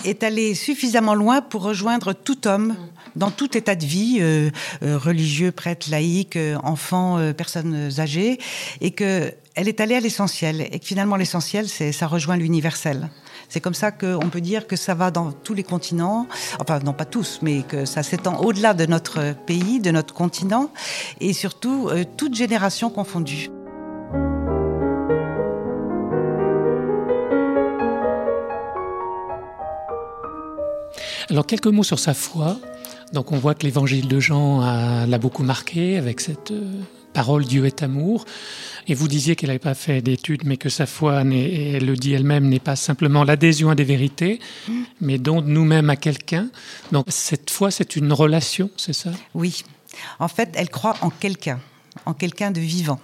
est 0.05 0.23
allée 0.23 0.55
suffisamment 0.55 1.13
loin 1.13 1.41
pour 1.41 1.63
rejoindre 1.63 2.13
tout 2.13 2.47
homme 2.47 2.75
dans 3.15 3.29
tout 3.29 3.55
état 3.57 3.75
de 3.75 3.85
vie, 3.85 4.17
euh, 4.21 4.49
euh, 4.81 4.97
religieux, 4.97 5.51
prêtre, 5.51 5.91
laïque, 5.91 6.35
euh, 6.35 6.57
enfant, 6.63 7.19
personnes 7.37 7.91
âgées, 7.99 8.39
et 8.81 8.91
que 8.91 9.31
elle 9.55 9.67
est 9.67 9.79
allée 9.81 9.95
à 9.95 9.99
l'essentiel, 9.99 10.67
et 10.71 10.79
que 10.79 10.85
finalement 10.85 11.15
l'essentiel, 11.15 11.69
c'est 11.69 11.91
ça 11.91 12.07
rejoint 12.07 12.37
l'universel. 12.37 13.09
C'est 13.49 13.61
comme 13.61 13.75
ça 13.75 13.91
qu'on 13.91 14.29
peut 14.31 14.41
dire 14.41 14.65
que 14.65 14.75
ça 14.75 14.95
va 14.95 15.11
dans 15.11 15.31
tous 15.31 15.53
les 15.53 15.61
continents, 15.61 16.27
enfin 16.59 16.79
non 16.79 16.93
pas 16.93 17.05
tous, 17.05 17.37
mais 17.43 17.61
que 17.61 17.85
ça 17.85 18.01
s'étend 18.01 18.39
au-delà 18.41 18.73
de 18.73 18.87
notre 18.87 19.35
pays, 19.45 19.79
de 19.79 19.91
notre 19.91 20.15
continent, 20.15 20.71
et 21.19 21.33
surtout 21.33 21.87
euh, 21.89 22.03
toute 22.17 22.33
génération 22.33 22.89
confondue. 22.89 23.49
Alors 31.29 31.45
quelques 31.45 31.67
mots 31.67 31.83
sur 31.83 31.99
sa 31.99 32.13
foi. 32.13 32.59
Donc 33.13 33.31
on 33.31 33.37
voit 33.37 33.53
que 33.53 33.63
l'évangile 33.63 34.07
de 34.07 34.19
Jean 34.19 34.61
l'a 35.05 35.17
beaucoup 35.17 35.43
marqué 35.43 35.97
avec 35.97 36.19
cette 36.19 36.51
euh, 36.51 36.81
parole 37.13 37.45
Dieu 37.45 37.65
est 37.65 37.83
amour. 37.83 38.25
Et 38.87 38.95
vous 38.95 39.07
disiez 39.07 39.35
qu'elle 39.35 39.49
n'avait 39.49 39.59
pas 39.59 39.75
fait 39.75 40.01
d'études, 40.01 40.45
mais 40.45 40.57
que 40.57 40.69
sa 40.69 40.85
foi, 40.85 41.23
et 41.31 41.73
elle 41.73 41.85
le 41.85 41.95
dit 41.95 42.13
elle-même, 42.13 42.49
n'est 42.49 42.59
pas 42.59 42.75
simplement 42.75 43.23
l'adhésion 43.23 43.69
à 43.69 43.75
des 43.75 43.83
vérités, 43.83 44.39
mais 44.99 45.17
don 45.19 45.41
nous-mêmes 45.41 45.89
à 45.89 45.95
quelqu'un. 45.95 46.49
Donc 46.91 47.05
cette 47.07 47.49
foi, 47.49 47.71
c'est 47.71 47.95
une 47.95 48.11
relation, 48.11 48.69
c'est 48.75 48.93
ça? 48.93 49.11
Oui. 49.35 49.63
En 50.19 50.27
fait, 50.27 50.49
elle 50.55 50.69
croit 50.69 50.95
en 51.01 51.11
quelqu'un, 51.11 51.59
en 52.05 52.13
quelqu'un 52.13 52.51
de 52.51 52.59
vivant 52.59 52.99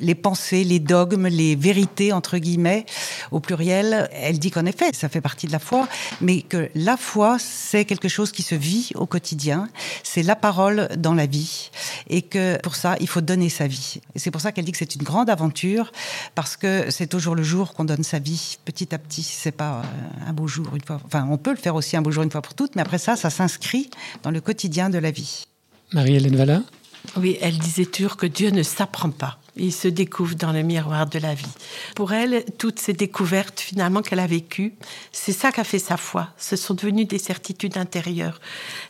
les 0.00 0.14
pensées, 0.14 0.64
les 0.64 0.78
dogmes, 0.78 1.26
les 1.26 1.56
vérités, 1.56 2.12
entre 2.12 2.38
guillemets, 2.38 2.86
au 3.30 3.40
pluriel. 3.40 4.08
Elle 4.12 4.38
dit 4.38 4.50
qu'en 4.50 4.66
effet, 4.66 4.90
ça 4.92 5.08
fait 5.08 5.20
partie 5.20 5.46
de 5.46 5.52
la 5.52 5.58
foi, 5.58 5.88
mais 6.20 6.42
que 6.42 6.70
la 6.74 6.96
foi, 6.96 7.38
c'est 7.38 7.84
quelque 7.84 8.08
chose 8.08 8.32
qui 8.32 8.42
se 8.42 8.54
vit 8.54 8.90
au 8.94 9.06
quotidien, 9.06 9.68
c'est 10.02 10.22
la 10.22 10.36
parole 10.36 10.88
dans 10.96 11.14
la 11.14 11.26
vie, 11.26 11.70
et 12.08 12.22
que 12.22 12.58
pour 12.62 12.74
ça, 12.74 12.96
il 13.00 13.08
faut 13.08 13.20
donner 13.20 13.48
sa 13.48 13.66
vie. 13.66 14.00
Et 14.14 14.18
c'est 14.18 14.30
pour 14.30 14.40
ça 14.40 14.52
qu'elle 14.52 14.64
dit 14.64 14.72
que 14.72 14.78
c'est 14.78 14.94
une 14.94 15.02
grande 15.02 15.30
aventure, 15.30 15.92
parce 16.34 16.56
que 16.56 16.90
c'est 16.90 17.14
au 17.14 17.18
jour 17.18 17.34
le 17.34 17.42
jour 17.42 17.74
qu'on 17.74 17.84
donne 17.84 18.02
sa 18.02 18.18
vie, 18.18 18.58
petit 18.64 18.94
à 18.94 18.98
petit. 18.98 19.22
C'est 19.22 19.52
pas 19.52 19.80
euh, 19.80 20.28
un 20.28 20.32
beau 20.32 20.46
jour 20.46 20.66
une 20.74 20.82
fois. 20.82 21.00
Enfin, 21.04 21.26
on 21.30 21.36
peut 21.36 21.50
le 21.50 21.56
faire 21.56 21.74
aussi 21.74 21.96
un 21.96 22.02
beau 22.02 22.10
jour 22.10 22.22
une 22.22 22.30
fois 22.30 22.42
pour 22.42 22.54
toutes, 22.54 22.76
mais 22.76 22.82
après 22.82 22.98
ça, 22.98 23.16
ça 23.16 23.30
s'inscrit 23.30 23.90
dans 24.22 24.30
le 24.30 24.40
quotidien 24.40 24.90
de 24.90 24.98
la 24.98 25.10
vie. 25.10 25.46
Marie-Hélène 25.92 26.36
Valla 26.36 26.62
Oui, 27.16 27.36
elle 27.40 27.58
disait 27.58 27.86
toujours 27.86 28.16
que 28.16 28.26
Dieu 28.26 28.50
ne 28.50 28.62
s'apprend 28.62 29.10
pas. 29.10 29.39
Il 29.56 29.72
se 29.72 29.88
découvre 29.88 30.34
dans 30.34 30.52
le 30.52 30.62
miroir 30.62 31.06
de 31.06 31.18
la 31.18 31.34
vie. 31.34 31.46
Pour 31.94 32.12
elle, 32.12 32.44
toutes 32.58 32.78
ces 32.78 32.92
découvertes 32.92 33.60
finalement 33.60 34.02
qu'elle 34.02 34.20
a 34.20 34.26
vécues, 34.26 34.74
c'est 35.12 35.32
ça 35.32 35.52
qu'a 35.52 35.64
fait 35.64 35.78
sa 35.78 35.96
foi. 35.96 36.28
Ce 36.38 36.56
sont 36.56 36.74
devenues 36.74 37.04
des 37.04 37.18
certitudes 37.18 37.76
intérieures. 37.76 38.40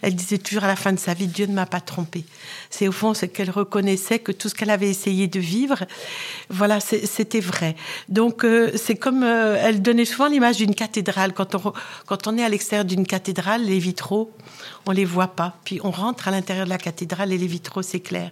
Elle 0.02 0.14
disait 0.14 0.38
toujours 0.38 0.64
à 0.64 0.69
la 0.69 0.76
fin 0.76 0.93
de 0.93 0.99
sa 0.99 1.14
vie, 1.14 1.26
Dieu 1.26 1.47
ne 1.47 1.55
m'a 1.55 1.67
pas 1.67 1.81
trompée. 1.81 2.25
C'est 2.69 2.88
au 2.88 2.93
fond 2.93 3.14
ce 3.14 3.26
qu'elle 3.26 3.50
reconnaissait 3.50 4.19
que 4.19 4.33
tout 4.33 4.49
ce 4.49 4.55
qu'elle 4.55 4.71
avait 4.71 4.90
essayé 4.90 5.29
de 5.29 5.40
vivre, 5.40 5.85
voilà, 6.49 6.81
c'était 6.81 7.40
vrai. 7.40 7.76
Donc 8.09 8.45
euh, 8.45 8.73
c'est 8.76 8.97
comme 8.97 9.23
euh, 9.23 9.57
elle 9.61 9.83
donnait 9.83 10.05
souvent 10.05 10.29
l'image 10.29 10.59
d'une 10.59 10.75
cathédrale. 10.75 11.33
Quand 11.33 11.55
on, 11.55 11.73
quand 12.07 12.26
on 12.26 12.37
est 12.37 12.45
à 12.45 12.49
l'extérieur 12.49 12.85
d'une 12.85 13.07
cathédrale, 13.07 13.64
les 13.64 13.79
vitraux, 13.79 14.33
on 14.87 14.92
les 14.92 15.04
voit 15.04 15.28
pas. 15.28 15.56
Puis 15.64 15.80
on 15.82 15.90
rentre 15.90 16.28
à 16.28 16.30
l'intérieur 16.30 16.64
de 16.64 16.70
la 16.70 16.78
cathédrale 16.78 17.32
et 17.32 17.38
les 17.38 17.46
vitraux 17.46 17.82
s'éclairent. 17.82 18.30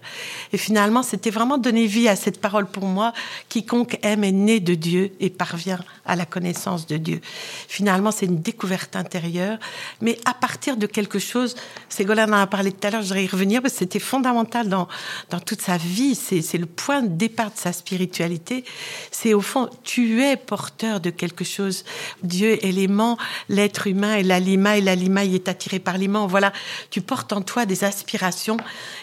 Et 0.53 0.57
finalement, 0.57 1.03
c'était 1.03 1.29
vraiment 1.29 1.57
donner 1.57 1.85
vie 1.85 2.07
à 2.07 2.15
cette 2.15 2.41
parole 2.41 2.65
pour 2.65 2.85
moi. 2.85 3.13
Quiconque 3.49 3.97
aime 4.01 4.23
est 4.23 4.31
né 4.31 4.59
de 4.59 4.75
Dieu 4.75 5.11
et 5.19 5.29
parvient 5.29 5.79
à 6.05 6.15
la 6.15 6.25
connaissance 6.25 6.87
de 6.87 6.97
Dieu. 6.97 7.21
Finalement, 7.67 8.11
c'est 8.11 8.25
une 8.25 8.41
découverte 8.41 8.95
intérieure, 8.95 9.59
mais 10.01 10.17
à 10.25 10.33
partir 10.33 10.77
de 10.77 10.85
quelque 10.85 11.19
chose. 11.19 11.55
Ségolène 11.87 12.33
en 12.33 12.37
a 12.37 12.47
parlé 12.47 12.71
tout 12.71 12.87
à 12.87 12.91
l'heure, 12.91 13.01
je 13.01 13.07
voudrais 13.07 13.25
y 13.25 13.27
revenir 13.27 13.61
parce 13.61 13.73
que 13.73 13.79
c'était 13.79 13.99
fondamental 13.99 14.69
dans, 14.69 14.87
dans 15.29 15.39
toute 15.39 15.61
sa 15.61 15.77
vie. 15.77 16.15
C'est 16.15 16.57
le 16.57 16.65
point 16.65 17.01
de 17.01 17.07
départ 17.07 17.51
de 17.51 17.57
sa 17.57 17.71
spiritualité. 17.73 18.63
C'est 19.11 19.33
au 19.33 19.41
fond, 19.41 19.69
tu 19.83 20.23
es 20.23 20.35
porteur 20.35 20.99
de 20.99 21.09
quelque 21.09 21.43
chose. 21.43 21.85
Dieu 22.23 22.63
est 22.65 22.71
l'aimant, 22.71 23.17
l'être 23.49 23.87
humain 23.87 24.15
est 24.15 24.23
l'alima 24.23 24.77
et 24.77 24.81
l'alima 24.81 25.25
est 25.25 25.47
attiré 25.47 25.79
par 25.79 25.97
l'aimant 25.97 26.27
voilà, 26.39 26.53
tu 26.89 27.01
portes 27.01 27.33
en 27.33 27.41
toi 27.41 27.65
des 27.65 27.83
aspirations 27.83 28.55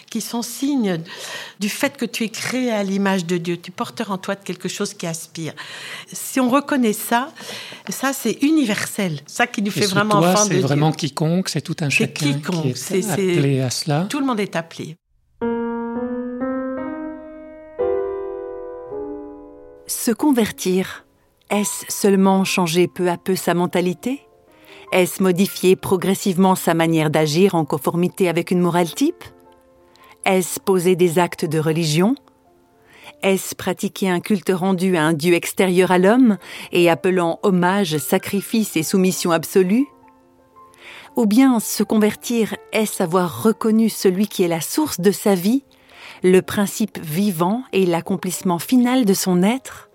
qui 0.09 0.21
sont 0.21 0.41
signes 0.41 0.99
du 1.59 1.69
fait 1.69 1.95
que 1.95 2.05
tu 2.05 2.23
es 2.23 2.29
créé 2.29 2.71
à 2.71 2.81
l'image 2.81 3.27
de 3.27 3.37
Dieu. 3.37 3.57
Tu 3.57 3.69
portes 3.69 4.01
en 4.07 4.17
toi 4.17 4.33
de 4.33 4.43
quelque 4.43 4.67
chose 4.67 4.95
qui 4.95 5.05
aspire. 5.05 5.53
Si 6.11 6.39
on 6.39 6.49
reconnaît 6.49 6.93
ça, 6.93 7.31
ça 7.89 8.11
c'est 8.13 8.39
universel. 8.41 9.19
Ça 9.27 9.45
qui 9.45 9.61
nous 9.61 9.69
fait 9.69 9.85
vraiment 9.85 10.15
enfant 10.15 10.45
de 10.45 10.49
Dieu. 10.49 10.61
C'est 10.61 10.67
vraiment 10.67 10.91
quiconque, 10.91 11.49
c'est 11.49 11.61
tout 11.61 11.75
un 11.81 11.89
chacun 11.89 12.33
quiconque, 12.33 12.73
qui 12.73 12.95
est, 12.95 13.11
appelé 13.11 13.61
à 13.61 13.69
cela. 13.69 14.07
Tout 14.09 14.19
le 14.19 14.25
monde 14.25 14.39
est 14.39 14.55
appelé. 14.55 14.95
Se 19.85 20.11
convertir, 20.11 21.05
est-ce 21.51 21.85
seulement 21.89 22.43
changer 22.45 22.87
peu 22.87 23.09
à 23.09 23.17
peu 23.17 23.35
sa 23.35 23.53
mentalité? 23.53 24.26
Est-ce 24.91 25.21
modifier 25.21 25.75
progressivement 25.75 26.55
sa 26.55 26.73
manière 26.73 27.09
d'agir 27.09 27.55
en 27.55 27.65
conformité 27.65 28.29
avec 28.29 28.51
une 28.51 28.61
morale 28.61 28.93
type? 28.93 29.23
Est-ce 30.25 30.59
poser 30.59 30.95
des 30.95 31.19
actes 31.19 31.43
de 31.43 31.59
religion? 31.59 32.15
Est-ce 33.21 33.53
pratiquer 33.53 34.09
un 34.09 34.21
culte 34.21 34.51
rendu 34.53 34.95
à 34.95 35.03
un 35.03 35.13
Dieu 35.13 35.33
extérieur 35.33 35.91
à 35.91 35.97
l'homme 35.97 36.37
et 36.71 36.89
appelant 36.89 37.39
hommage, 37.43 37.97
sacrifice 37.97 38.77
et 38.77 38.83
soumission 38.83 39.31
absolue? 39.31 39.87
Ou 41.17 41.25
bien 41.25 41.59
se 41.59 41.83
convertir 41.83 42.55
est-ce 42.71 43.03
avoir 43.03 43.43
reconnu 43.43 43.89
celui 43.89 44.27
qui 44.27 44.43
est 44.43 44.47
la 44.47 44.61
source 44.61 45.01
de 45.01 45.11
sa 45.11 45.35
vie, 45.35 45.63
le 46.23 46.41
principe 46.41 46.97
vivant 46.99 47.63
et 47.73 47.85
l'accomplissement 47.85 48.59
final 48.59 49.03
de 49.03 49.13
son 49.13 49.43
être 49.43 49.89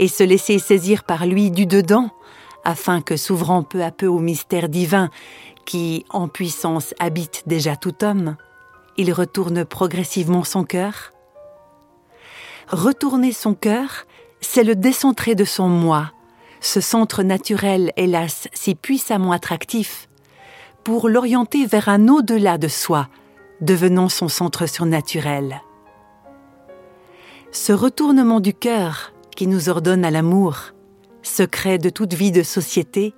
et 0.00 0.08
se 0.08 0.24
laisser 0.24 0.58
saisir 0.58 1.04
par 1.04 1.24
lui 1.24 1.52
du 1.52 1.66
dedans? 1.66 2.10
Afin 2.68 3.00
que, 3.00 3.16
s'ouvrant 3.16 3.62
peu 3.62 3.82
à 3.82 3.90
peu 3.90 4.06
au 4.06 4.18
mystère 4.18 4.68
divin 4.68 5.08
qui, 5.64 6.04
en 6.10 6.28
puissance, 6.28 6.94
habite 6.98 7.44
déjà 7.46 7.76
tout 7.76 8.04
homme, 8.04 8.36
il 8.98 9.10
retourne 9.10 9.64
progressivement 9.64 10.44
son 10.44 10.64
cœur 10.64 11.14
Retourner 12.68 13.32
son 13.32 13.54
cœur, 13.54 14.04
c'est 14.42 14.64
le 14.64 14.76
décentrer 14.76 15.34
de 15.34 15.46
son 15.46 15.68
moi, 15.68 16.12
ce 16.60 16.82
centre 16.82 17.22
naturel, 17.22 17.92
hélas, 17.96 18.48
si 18.52 18.74
puissamment 18.74 19.32
attractif, 19.32 20.10
pour 20.84 21.08
l'orienter 21.08 21.64
vers 21.64 21.88
un 21.88 22.08
au-delà 22.08 22.58
de 22.58 22.68
soi, 22.68 23.08
devenant 23.62 24.10
son 24.10 24.28
centre 24.28 24.66
surnaturel. 24.66 25.62
Ce 27.50 27.72
retournement 27.72 28.40
du 28.40 28.52
cœur 28.52 29.14
qui 29.34 29.46
nous 29.46 29.70
ordonne 29.70 30.04
à 30.04 30.10
l'amour, 30.10 30.74
secret 31.28 31.78
de 31.78 31.90
toute 31.90 32.14
vie 32.14 32.32
de 32.32 32.42
société, 32.42 33.14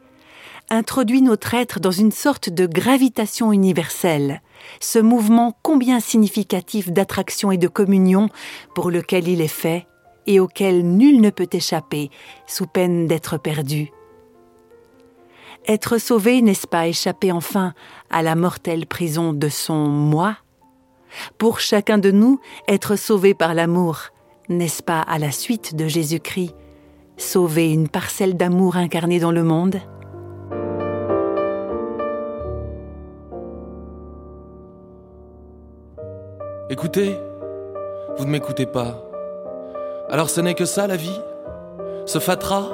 introduit 0.68 1.22
notre 1.22 1.54
être 1.54 1.80
dans 1.80 1.90
une 1.90 2.12
sorte 2.12 2.48
de 2.48 2.66
gravitation 2.66 3.52
universelle, 3.52 4.42
ce 4.80 4.98
mouvement 4.98 5.56
combien 5.62 6.00
significatif 6.00 6.90
d'attraction 6.90 7.50
et 7.50 7.58
de 7.58 7.68
communion 7.68 8.28
pour 8.74 8.90
lequel 8.90 9.28
il 9.28 9.40
est 9.40 9.48
fait 9.48 9.86
et 10.26 10.38
auquel 10.38 10.86
nul 10.86 11.20
ne 11.20 11.30
peut 11.30 11.48
échapper 11.52 12.10
sous 12.46 12.66
peine 12.66 13.06
d'être 13.06 13.38
perdu. 13.38 13.90
Être 15.66 15.98
sauvé, 15.98 16.40
n'est-ce 16.40 16.66
pas 16.66 16.86
échapper 16.86 17.32
enfin 17.32 17.74
à 18.10 18.22
la 18.22 18.34
mortelle 18.34 18.86
prison 18.86 19.32
de 19.32 19.48
son 19.48 19.88
moi? 19.88 20.36
Pour 21.38 21.60
chacun 21.60 21.98
de 21.98 22.10
nous, 22.10 22.40
être 22.68 22.96
sauvé 22.96 23.34
par 23.34 23.54
l'amour, 23.54 23.98
n'est-ce 24.48 24.82
pas 24.82 25.00
à 25.00 25.18
la 25.18 25.32
suite 25.32 25.74
de 25.74 25.88
Jésus-Christ? 25.88 26.54
Sauver 27.20 27.72
une 27.72 27.88
parcelle 27.88 28.36
d'amour 28.36 28.76
incarnée 28.76 29.20
dans 29.20 29.32
le 29.32 29.42
monde 29.42 29.76
Écoutez, 36.68 37.16
vous 38.16 38.24
ne 38.24 38.30
m'écoutez 38.30 38.66
pas. 38.66 39.04
Alors 40.08 40.30
ce 40.30 40.40
n'est 40.40 40.54
que 40.54 40.64
ça 40.64 40.86
la 40.86 40.96
vie? 40.96 41.20
Ce 42.06 42.18
fatras 42.18 42.68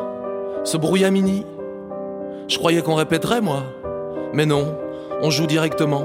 Ce 0.65 0.77
brouillamini? 0.77 1.45
Je 2.49 2.59
croyais 2.59 2.83
qu'on 2.83 2.95
répéterait, 2.95 3.41
moi. 3.41 3.63
Mais 4.33 4.47
non, 4.47 4.77
on 5.23 5.31
joue 5.31 5.47
directement. 5.47 6.05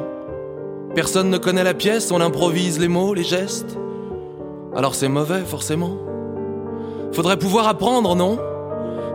Personne 0.96 1.30
ne 1.30 1.38
connaît 1.38 1.64
la 1.64 1.74
pièce, 1.74 2.12
on 2.12 2.22
improvise 2.22 2.80
les 2.80 2.88
mots, 2.88 3.14
les 3.14 3.24
gestes. 3.24 3.78
Alors 4.76 4.96
c'est 4.96 5.10
mauvais, 5.10 5.42
forcément. 5.42 6.11
Faudrait 7.14 7.38
pouvoir 7.38 7.68
apprendre, 7.68 8.16
non? 8.16 8.38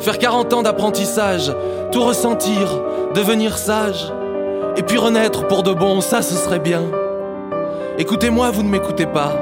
Faire 0.01 0.19
40 0.19 0.53
ans 0.53 0.63
d'apprentissage, 0.63 1.53
tout 1.91 2.03
ressentir, 2.03 2.81
devenir 3.15 3.57
sage, 3.57 4.13
et 4.77 4.83
puis 4.83 4.99
renaître 4.99 5.47
pour 5.47 5.63
de 5.63 5.73
bon, 5.73 6.01
ça 6.01 6.21
ce 6.21 6.35
serait 6.35 6.59
bien. 6.59 6.83
Écoutez-moi, 7.99 8.51
vous 8.51 8.63
ne 8.63 8.69
m'écoutez 8.69 9.07
pas. 9.07 9.33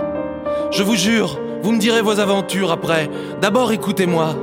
Je 0.70 0.84
vous 0.84 0.94
jure, 0.94 1.38
vous 1.62 1.72
me 1.72 1.78
direz 1.78 2.02
vos 2.02 2.20
aventures 2.20 2.70
après. 2.70 3.10
D'abord 3.40 3.72
écoutez-moi. 3.72 4.36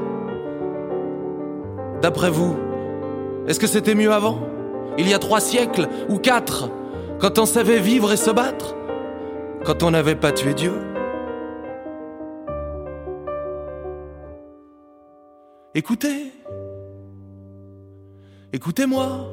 D'après 2.01 2.29
vous, 2.29 2.55
est-ce 3.47 3.59
que 3.59 3.67
c'était 3.67 3.95
mieux 3.95 4.11
avant? 4.11 4.39
Il 4.97 5.07
y 5.07 5.13
a 5.13 5.19
trois 5.19 5.39
siècles 5.39 5.87
ou 6.09 6.17
quatre, 6.17 6.67
quand 7.19 7.39
on 7.39 7.45
savait 7.45 7.79
vivre 7.79 8.11
et 8.11 8.17
se 8.17 8.31
battre? 8.31 8.75
Quand 9.63 9.83
on 9.83 9.91
n'avait 9.91 10.15
pas 10.15 10.31
tué 10.31 10.53
Dieu? 10.53 10.73
Écoutez. 15.73 16.33
Écoutez-moi. 18.51 19.25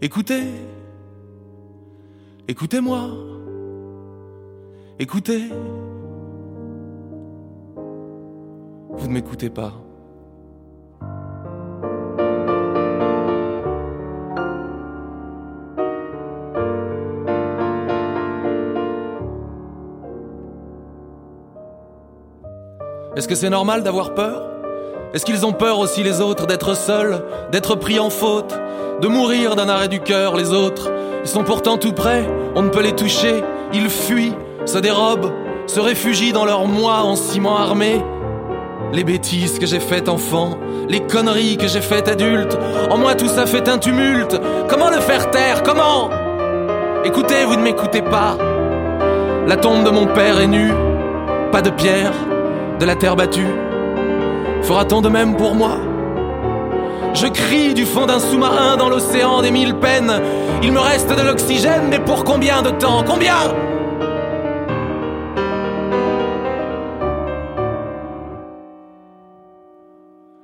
Écoutez. 0.00 0.44
Écoutez-moi. 2.46 3.10
Écoutez. 4.98 5.48
Vous 8.96 9.08
ne 9.08 9.12
m'écoutez 9.12 9.50
pas. 9.50 9.83
Est-ce 23.16 23.28
que 23.28 23.36
c'est 23.36 23.50
normal 23.50 23.84
d'avoir 23.84 24.14
peur? 24.14 24.42
Est-ce 25.12 25.24
qu'ils 25.24 25.46
ont 25.46 25.52
peur 25.52 25.78
aussi 25.78 26.02
les 26.02 26.20
autres 26.20 26.48
d'être 26.48 26.76
seuls, 26.76 27.22
d'être 27.52 27.76
pris 27.76 28.00
en 28.00 28.10
faute, 28.10 28.58
de 29.00 29.06
mourir 29.06 29.54
d'un 29.54 29.68
arrêt 29.68 29.86
du 29.86 30.00
cœur 30.00 30.36
les 30.36 30.52
autres? 30.52 30.90
Ils 31.22 31.28
sont 31.28 31.44
pourtant 31.44 31.76
tout 31.76 31.92
près, 31.92 32.28
on 32.56 32.62
ne 32.62 32.70
peut 32.70 32.82
les 32.82 32.96
toucher, 32.96 33.44
ils 33.72 33.88
fuient, 33.88 34.34
se 34.64 34.78
dérobent, 34.78 35.30
se 35.68 35.78
réfugient 35.78 36.32
dans 36.32 36.44
leur 36.44 36.66
moi 36.66 37.02
en 37.04 37.14
ciment 37.14 37.56
armé. 37.56 38.02
Les 38.92 39.04
bêtises 39.04 39.60
que 39.60 39.66
j'ai 39.66 39.78
faites 39.78 40.08
enfant, 40.08 40.58
les 40.88 41.00
conneries 41.00 41.56
que 41.56 41.68
j'ai 41.68 41.80
faites 41.80 42.08
adulte, 42.08 42.58
en 42.90 42.98
moi 42.98 43.14
tout 43.14 43.28
ça 43.28 43.46
fait 43.46 43.68
un 43.68 43.78
tumulte. 43.78 44.40
Comment 44.68 44.90
le 44.90 44.98
faire 44.98 45.30
taire? 45.30 45.62
Comment? 45.62 46.10
Écoutez, 47.04 47.44
vous 47.44 47.54
ne 47.54 47.62
m'écoutez 47.62 48.02
pas. 48.02 48.36
La 49.46 49.56
tombe 49.56 49.84
de 49.84 49.90
mon 49.90 50.06
père 50.06 50.40
est 50.40 50.48
nue, 50.48 50.72
pas 51.52 51.62
de 51.62 51.70
pierre, 51.70 52.12
de 52.78 52.84
la 52.84 52.96
terre 52.96 53.16
battue. 53.16 53.46
Fera-t-on 54.62 55.00
de 55.02 55.08
même 55.08 55.36
pour 55.36 55.54
moi. 55.54 55.78
Je 57.14 57.28
crie 57.28 57.74
du 57.74 57.84
fond 57.84 58.06
d'un 58.06 58.18
sous-marin 58.18 58.76
dans 58.76 58.88
l'océan 58.88 59.40
des 59.40 59.50
mille 59.50 59.74
peines. 59.74 60.12
Il 60.62 60.72
me 60.72 60.80
reste 60.80 61.10
de 61.10 61.22
l'oxygène, 61.22 61.88
mais 61.88 62.00
pour 62.00 62.24
combien 62.24 62.62
de 62.62 62.70
temps? 62.70 63.04
Combien? 63.06 63.36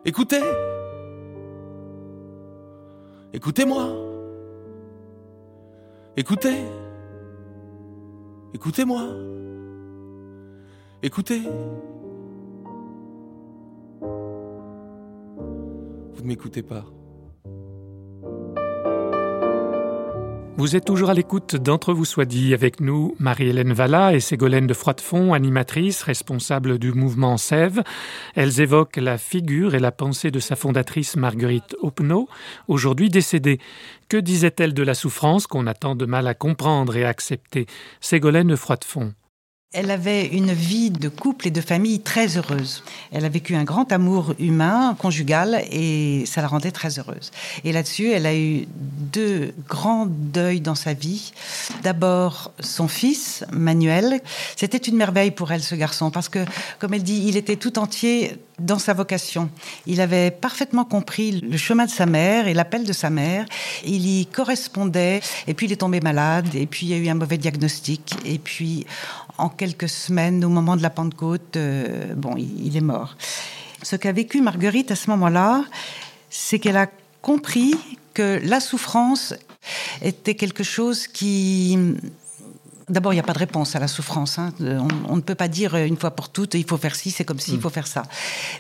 Écoutez. 0.04 0.42
Écoutez-moi. 3.32 3.88
Écoutez. 6.16 6.64
Écoutez-moi. 8.54 9.02
Écoutez 11.02 11.42
Vous 16.20 16.26
ne 16.26 16.32
m'écoutez 16.32 16.62
pas. 16.62 16.84
Vous 20.58 20.76
êtes 20.76 20.84
toujours 20.84 21.08
à 21.08 21.14
l'écoute 21.14 21.56
d'Entre 21.56 21.94
vous 21.94 22.04
soit 22.04 22.26
dit 22.26 22.52
avec 22.52 22.80
nous, 22.80 23.14
Marie-Hélène 23.18 23.72
Valla 23.72 24.12
et 24.12 24.20
Ségolène 24.20 24.66
de 24.66 24.74
Froidefond, 24.74 25.32
animatrices, 25.32 26.02
responsables 26.02 26.78
du 26.78 26.92
mouvement 26.92 27.38
Sève. 27.38 27.82
Elles 28.34 28.60
évoquent 28.60 28.98
la 28.98 29.16
figure 29.16 29.74
et 29.74 29.78
la 29.78 29.92
pensée 29.92 30.30
de 30.30 30.40
sa 30.40 30.56
fondatrice 30.56 31.16
Marguerite 31.16 31.74
Opnaud, 31.80 32.28
aujourd'hui 32.68 33.08
décédée. 33.08 33.58
Que 34.10 34.18
disait-elle 34.18 34.74
de 34.74 34.82
la 34.82 34.92
souffrance 34.92 35.46
qu'on 35.46 35.66
a 35.66 35.72
tant 35.72 35.94
de 35.94 36.04
mal 36.04 36.26
à 36.26 36.34
comprendre 36.34 36.98
et 36.98 37.04
à 37.04 37.08
accepter? 37.08 37.64
Ségolène 38.02 38.48
de 38.48 38.56
Froidefond. 38.56 39.14
Elle 39.72 39.92
avait 39.92 40.26
une 40.26 40.52
vie 40.52 40.90
de 40.90 41.08
couple 41.08 41.46
et 41.46 41.52
de 41.52 41.60
famille 41.60 42.00
très 42.00 42.36
heureuse. 42.36 42.82
Elle 43.12 43.24
a 43.24 43.28
vécu 43.28 43.54
un 43.54 43.62
grand 43.62 43.92
amour 43.92 44.34
humain, 44.40 44.96
conjugal, 44.98 45.62
et 45.70 46.24
ça 46.26 46.42
la 46.42 46.48
rendait 46.48 46.72
très 46.72 46.98
heureuse. 46.98 47.30
Et 47.62 47.70
là-dessus, 47.70 48.10
elle 48.10 48.26
a 48.26 48.34
eu 48.34 48.66
deux 48.74 49.54
grands 49.68 50.06
deuils 50.06 50.60
dans 50.60 50.74
sa 50.74 50.92
vie. 50.92 51.32
D'abord, 51.84 52.50
son 52.58 52.88
fils, 52.88 53.44
Manuel. 53.52 54.20
C'était 54.56 54.76
une 54.76 54.96
merveille 54.96 55.30
pour 55.30 55.52
elle, 55.52 55.62
ce 55.62 55.76
garçon, 55.76 56.10
parce 56.10 56.28
que, 56.28 56.44
comme 56.80 56.92
elle 56.92 57.04
dit, 57.04 57.22
il 57.28 57.36
était 57.36 57.54
tout 57.54 57.78
entier 57.78 58.38
dans 58.58 58.80
sa 58.80 58.92
vocation. 58.92 59.50
Il 59.86 60.00
avait 60.00 60.32
parfaitement 60.32 60.84
compris 60.84 61.30
le 61.30 61.56
chemin 61.56 61.86
de 61.86 61.90
sa 61.90 62.06
mère 62.06 62.48
et 62.48 62.54
l'appel 62.54 62.84
de 62.84 62.92
sa 62.92 63.08
mère. 63.08 63.46
Il 63.84 64.04
y 64.04 64.26
correspondait. 64.26 65.20
Et 65.46 65.54
puis, 65.54 65.66
il 65.66 65.72
est 65.72 65.76
tombé 65.76 66.00
malade. 66.00 66.56
Et 66.56 66.66
puis, 66.66 66.86
il 66.86 66.90
y 66.90 66.94
a 66.94 66.98
eu 66.98 67.08
un 67.08 67.14
mauvais 67.14 67.38
diagnostic. 67.38 68.16
Et 68.24 68.38
puis, 68.38 68.84
en 69.40 69.49
quelques 69.49 69.88
semaines, 69.88 70.44
au 70.44 70.49
moment 70.49 70.76
de 70.76 70.82
la 70.82 70.90
Pentecôte, 70.90 71.56
euh, 71.56 72.14
bon, 72.14 72.37
il, 72.37 72.66
il 72.66 72.76
est 72.76 72.82
mort. 72.82 73.16
Ce 73.82 73.97
qu'a 73.97 74.12
vécu 74.12 74.40
Marguerite 74.40 74.90
à 74.90 74.97
ce 74.97 75.11
moment-là, 75.11 75.64
c'est 76.28 76.59
qu'elle 76.59 76.76
a 76.76 76.88
compris 77.23 77.75
que 78.14 78.40
la 78.42 78.61
souffrance 78.61 79.35
était 80.02 80.35
quelque 80.35 80.62
chose 80.64 81.07
qui 81.07 81.79
D'abord, 82.88 83.12
il 83.12 83.16
n'y 83.16 83.20
a 83.20 83.24
pas 83.24 83.35
de 83.35 83.38
réponse 83.38 83.76
à 83.76 83.79
la 83.79 83.87
souffrance. 83.87 84.40
Hein. 84.40 84.53
On, 84.59 84.88
on, 85.09 85.16
ne 85.16 85.20
peut 85.20 85.37
pas 85.37 85.46
dire 85.46 85.76
une 85.76 85.96
fois 85.96 86.11
pour 86.11 86.29
toutes, 86.29 86.55
il 86.55 86.64
faut 86.66 86.76
faire 86.76 86.96
ci, 86.96 87.12
c'est 87.12 87.24
comme 87.24 87.38
ci, 87.38 87.53
il 87.53 87.59
Mm. 87.59 87.61
faut 87.61 87.70
faire 87.70 87.87
ça. 87.87 88.03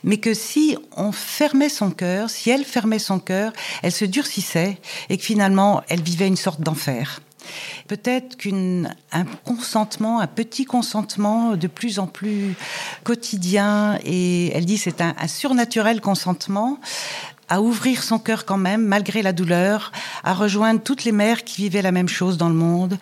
Mais 0.04 0.18
que 0.18 0.34
si 0.34 0.78
on 0.96 1.10
fermait 1.10 1.68
son 1.68 1.90
cœur, 1.90 2.30
si 2.30 2.48
elle 2.48 2.64
fermait 2.64 3.00
son 3.00 3.18
cœur, 3.18 3.52
elle 3.82 3.90
se 3.90 4.04
durcissait 4.04 4.78
et 5.08 5.16
que 5.16 5.24
finalement, 5.24 5.82
elle 5.88 6.00
vivait 6.00 6.28
une 6.28 6.36
sorte 6.36 6.60
d'enfer. 6.60 7.20
Peut-être 7.88 8.36
qu'un 8.36 9.24
consentement, 9.44 10.20
un 10.20 10.26
petit 10.26 10.64
consentement 10.64 11.56
de 11.56 11.66
plus 11.66 11.98
en 11.98 12.06
plus 12.06 12.54
quotidien, 13.04 13.98
et 14.04 14.52
elle 14.54 14.64
dit 14.64 14.78
c'est 14.78 15.00
un, 15.00 15.14
surnaturel 15.26 16.00
consentement, 16.00 16.78
à 17.48 17.60
ouvrir 17.60 18.04
son 18.04 18.18
cœur 18.18 18.44
quand 18.44 18.56
même, 18.56 18.86
malgré 18.86 19.22
la 19.22 19.32
douleur, 19.32 19.90
à 20.22 20.34
rejoindre 20.34 20.80
toutes 20.80 21.04
les 21.04 21.12
mères 21.12 21.42
qui 21.42 21.62
vivaient 21.62 21.82
la 21.82 21.90
même 21.90 22.08
chose 22.08 22.38
dans 22.38 22.48
le 22.48 22.54
monde. 22.54 22.96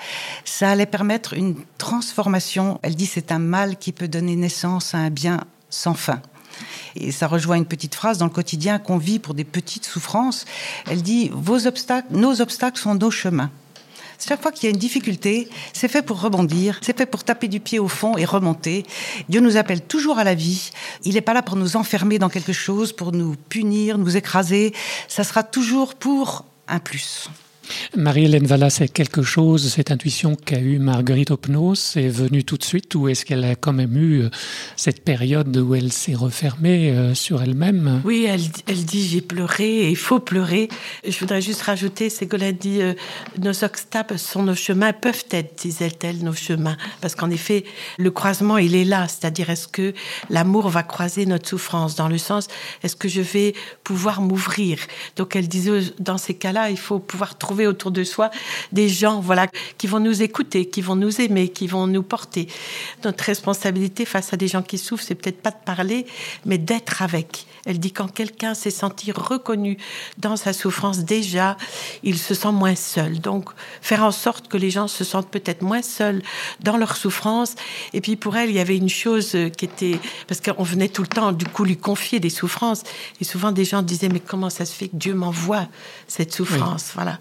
Ça 0.45 0.71
allait 0.71 0.87
permettre 0.87 1.35
une 1.35 1.55
transformation. 1.77 2.81
Elle 2.83 2.95
dit 2.95 3.07
c'est 3.07 3.31
un 3.31 3.39
mal 3.39 3.77
qui 3.77 3.93
peut 3.93 4.09
donner 4.09 4.37
naissance 4.37 4.95
à 4.95 4.99
un 4.99 5.11
bien 5.11 5.41
sans 5.69 5.95
fin. 5.95 6.23
Et 6.97 7.13
ça 7.13 7.27
rejoint 7.27 7.57
une 7.57 7.67
petite 7.67 7.95
phrase 7.95 8.19
dans 8.19 8.25
le 8.25 8.31
quotidien 8.31 8.79
qu'on 8.79 8.99
vit 8.99 9.19
pour 9.19 9.35
des 9.35 9.45
petites 9.45 9.85
souffrances. 9.85 10.47
Elle 10.91 11.03
dit 11.03 11.31
vos 11.33 11.67
obstacles, 11.67 12.09
nos 12.11 12.41
obstacles 12.41 12.81
sont 12.81 12.95
nos 12.95 13.11
chemins. 13.11 13.51
Chaque 14.27 14.43
fois 14.43 14.51
qu'il 14.51 14.65
y 14.65 14.67
a 14.67 14.71
une 14.71 14.81
difficulté, 14.81 15.49
c'est 15.73 15.89
fait 15.89 16.03
pour 16.03 16.21
rebondir, 16.21 16.81
c'est 16.83 16.97
fait 16.97 17.07
pour 17.07 17.23
taper 17.23 17.47
du 17.47 17.61
pied 17.61 17.79
au 17.79 17.89
fond 17.89 18.17
et 18.17 18.25
remonter. 18.25 18.85
Dieu 19.29 19.41
nous 19.41 19.57
appelle 19.57 19.81
toujours 19.81 20.19
à 20.19 20.25
la 20.25 20.35
vie. 20.35 20.71
Il 21.05 21.15
n'est 21.15 21.21
pas 21.21 21.35
là 21.35 21.43
pour 21.43 21.57
nous 21.57 21.77
enfermer 21.77 22.19
dans 22.19 22.29
quelque 22.29 22.53
chose, 22.53 22.93
pour 22.93 23.13
nous 23.13 23.37
punir, 23.49 23.97
nous 23.97 24.17
écraser. 24.17 24.75
Ça 25.07 25.23
sera 25.23 25.45
toujours 25.45 25.95
pour 25.95 26.45
un 26.67 26.81
plus. 26.81 27.31
Marie-Hélène 27.97 28.47
Valla, 28.47 28.71
c'est 28.71 28.89
quelque 28.89 29.23
chose, 29.23 29.69
cette 29.69 29.91
intuition 29.91 30.37
qu'a 30.37 30.61
eue 30.61 30.79
Marguerite 30.79 31.31
Opnos, 31.31 31.75
c'est 31.75 32.09
venu 32.09 32.45
tout 32.45 32.57
de 32.57 32.65
suite 32.65 32.95
ou 32.95 33.09
est-ce 33.09 33.25
qu'elle 33.25 33.45
a 33.45 33.55
quand 33.55 33.73
même 33.73 33.97
eu 33.97 34.23
euh, 34.23 34.31
cette 34.77 35.05
période 35.05 35.57
où 35.57 35.75
elle 35.75 35.93
s'est 35.93 36.15
refermée 36.15 36.91
euh, 36.91 37.15
sur 37.15 37.43
elle-même? 37.43 38.03
Oui, 38.05 38.27
elle, 38.29 38.41
elle 38.67 38.85
dit 38.85 39.07
j'ai 39.07 39.21
pleuré 39.21 39.81
et 39.81 39.91
il 39.91 39.97
faut 39.97 40.21
pleurer. 40.21 40.69
Je 41.07 41.19
voudrais 41.19 41.41
juste 41.41 41.63
rajouter, 41.63 42.11
Ségolène 42.11 42.57
dit 42.57 42.83
euh, 42.83 42.95
nos 43.39 43.65
obstacles 43.65 44.19
sont 44.19 44.43
nos 44.43 44.55
chemins, 44.55 44.93
peuvent 44.93 45.25
être, 45.31 45.61
disait-elle, 45.61 46.19
nos 46.19 46.33
chemins. 46.33 46.77
Parce 47.01 47.15
qu'en 47.15 47.31
effet, 47.31 47.65
le 47.99 48.11
croisement, 48.11 48.59
il 48.59 48.75
est 48.75 48.85
là. 48.85 49.09
C'est-à-dire, 49.09 49.51
est-ce 49.51 49.69
que 49.69 49.95
l'amour 50.31 50.69
va 50.69 50.83
croiser 50.83 51.27
notre 51.27 51.49
souffrance? 51.49 51.97
Dans 51.97 52.09
le 52.09 52.19
sens, 52.19 52.49
est-ce 52.83 52.97
que 52.97 53.09
je 53.09 53.21
vais 53.21 53.55
pouvoir 53.85 54.21
m'ouvrir? 54.21 54.79
Donc 55.17 55.37
elle 55.37 55.49
disait, 55.49 55.81
dans 55.99 56.19
ces 56.19 56.35
cas-là, 56.35 56.71
il 56.71 56.79
faut 56.79 56.99
pouvoir 56.99 57.39
trouver 57.39 57.58
autour 57.67 57.91
de 57.91 58.05
soi 58.05 58.31
des 58.73 58.89
gens 58.89 59.21
voilà, 59.21 59.47
qui 59.79 59.87
vont 59.87 60.01
nous 60.01 60.23
écouter, 60.23 60.67
qui 60.67 60.83
vont 60.83 60.97
nous 60.97 61.21
aimer, 61.21 61.49
qui 61.49 61.67
vont 61.67 61.87
nous 61.87 62.03
porter. 62.03 62.49
Notre 63.05 63.25
responsabilité 63.25 64.05
face 64.05 64.33
à 64.33 64.37
des 64.37 64.49
gens 64.49 64.63
qui 64.63 64.79
souffrent, 64.79 65.05
c'est 65.05 65.15
peut-être 65.15 65.43
pas 65.43 65.51
de 65.51 65.65
parler, 65.65 66.07
mais 66.45 66.59
d'être 66.59 67.03
avec. 67.03 67.47
Elle 67.69 67.79
dit 67.79 67.93
quand 67.93 68.09
quelqu'un 68.09 68.55
s'est 68.55 68.71
senti 68.71 69.13
reconnu 69.13 69.77
dans 70.17 70.37
sa 70.37 70.55
souffrance, 70.55 71.01
déjà, 71.01 71.59
il 72.03 72.17
se 72.19 72.33
sent 72.33 72.51
moins 72.51 72.75
seul. 72.75 73.21
Donc, 73.21 73.51
faire 73.83 74.03
en 74.03 74.11
sorte 74.11 74.49
que 74.49 74.57
les 74.57 74.71
gens 74.71 74.89
se 74.89 75.05
sentent 75.05 75.31
peut-être 75.31 75.61
moins 75.61 75.83
seuls 75.83 76.23
dans 76.61 76.79
leur 76.79 76.97
souffrance. 76.97 77.57
Et 77.93 78.01
puis, 78.01 78.17
pour 78.17 78.39
elle, 78.39 78.49
il 78.49 78.57
y 78.57 78.59
avait 78.59 78.79
une 78.79 78.89
chose 78.89 79.37
qui 79.57 79.67
était... 79.67 79.99
Parce 80.27 80.41
qu'on 80.41 80.63
venait 80.63 80.89
tout 80.89 81.03
le 81.03 81.09
temps, 81.09 81.33
du 81.33 81.45
coup, 81.45 81.65
lui 81.65 81.77
confier 81.77 82.21
des 82.21 82.31
souffrances. 82.31 82.85
Et 83.21 83.25
souvent, 83.25 83.53
des 83.53 83.67
gens 83.67 83.83
disaient, 83.83 84.09
mais 84.09 84.21
comment 84.21 84.49
ça 84.49 84.65
se 84.65 84.73
fait 84.73 84.89
que 84.89 84.97
Dieu 84.97 85.13
m'envoie 85.13 85.69
cette 86.07 86.33
souffrance? 86.33 86.87
Oui. 86.87 86.93
Voilà. 86.95 87.19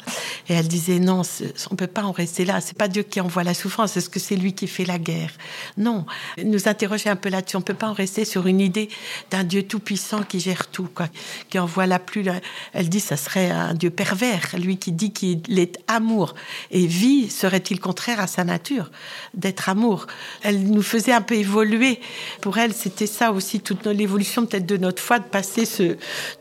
Et 0.47 0.53
elle 0.53 0.69
disait, 0.69 0.99
non, 0.99 1.23
on 1.71 1.75
peut 1.75 1.87
pas 1.87 2.03
en 2.03 2.13
rester 2.13 2.45
là. 2.45 2.61
C'est 2.61 2.77
pas 2.77 2.87
Dieu 2.87 3.03
qui 3.03 3.19
envoie 3.19 3.43
la 3.43 3.53
souffrance. 3.53 3.97
Est-ce 3.97 4.09
que 4.09 4.21
c'est 4.21 4.37
lui 4.37 4.53
qui 4.53 4.67
fait 4.67 4.85
la 4.85 4.97
guerre? 4.97 5.31
Non. 5.75 6.05
Nous 6.41 6.69
interroger 6.69 7.09
un 7.09 7.17
peu 7.17 7.27
là-dessus. 7.27 7.57
On 7.57 7.61
peut 7.61 7.73
pas 7.73 7.89
en 7.89 7.93
rester 7.93 8.23
sur 8.23 8.47
une 8.47 8.61
idée 8.61 8.87
d'un 9.29 9.43
Dieu 9.43 9.63
tout-puissant 9.63 10.23
qui 10.23 10.36
gère 10.39 10.67
tout, 10.67 10.87
quoi, 10.93 11.07
qui 11.49 11.59
envoie 11.59 11.85
la 11.85 11.99
pluie. 11.99 12.25
Elle 12.73 12.89
dit, 12.89 12.99
ça 12.99 13.17
serait 13.17 13.51
un 13.51 13.73
Dieu 13.73 13.89
pervers, 13.89 14.55
lui 14.57 14.77
qui 14.77 14.91
dit 14.91 15.11
qu'il 15.11 15.59
est 15.59 15.79
amour. 15.87 16.35
Et 16.71 16.85
vie 16.87 17.29
serait-il 17.29 17.79
contraire 17.79 18.19
à 18.19 18.27
sa 18.27 18.43
nature 18.43 18.91
d'être 19.33 19.69
amour? 19.69 20.07
Elle 20.41 20.63
nous 20.63 20.81
faisait 20.81 21.13
un 21.13 21.21
peu 21.21 21.35
évoluer. 21.35 21.99
Pour 22.41 22.57
elle, 22.57 22.73
c'était 22.73 23.07
ça 23.07 23.31
aussi, 23.31 23.59
toute 23.59 23.85
l'évolution 23.85 24.45
peut-être 24.45 24.65
de 24.65 24.77
notre 24.77 25.01
foi, 25.01 25.19
de 25.19 25.25
passer 25.25 25.65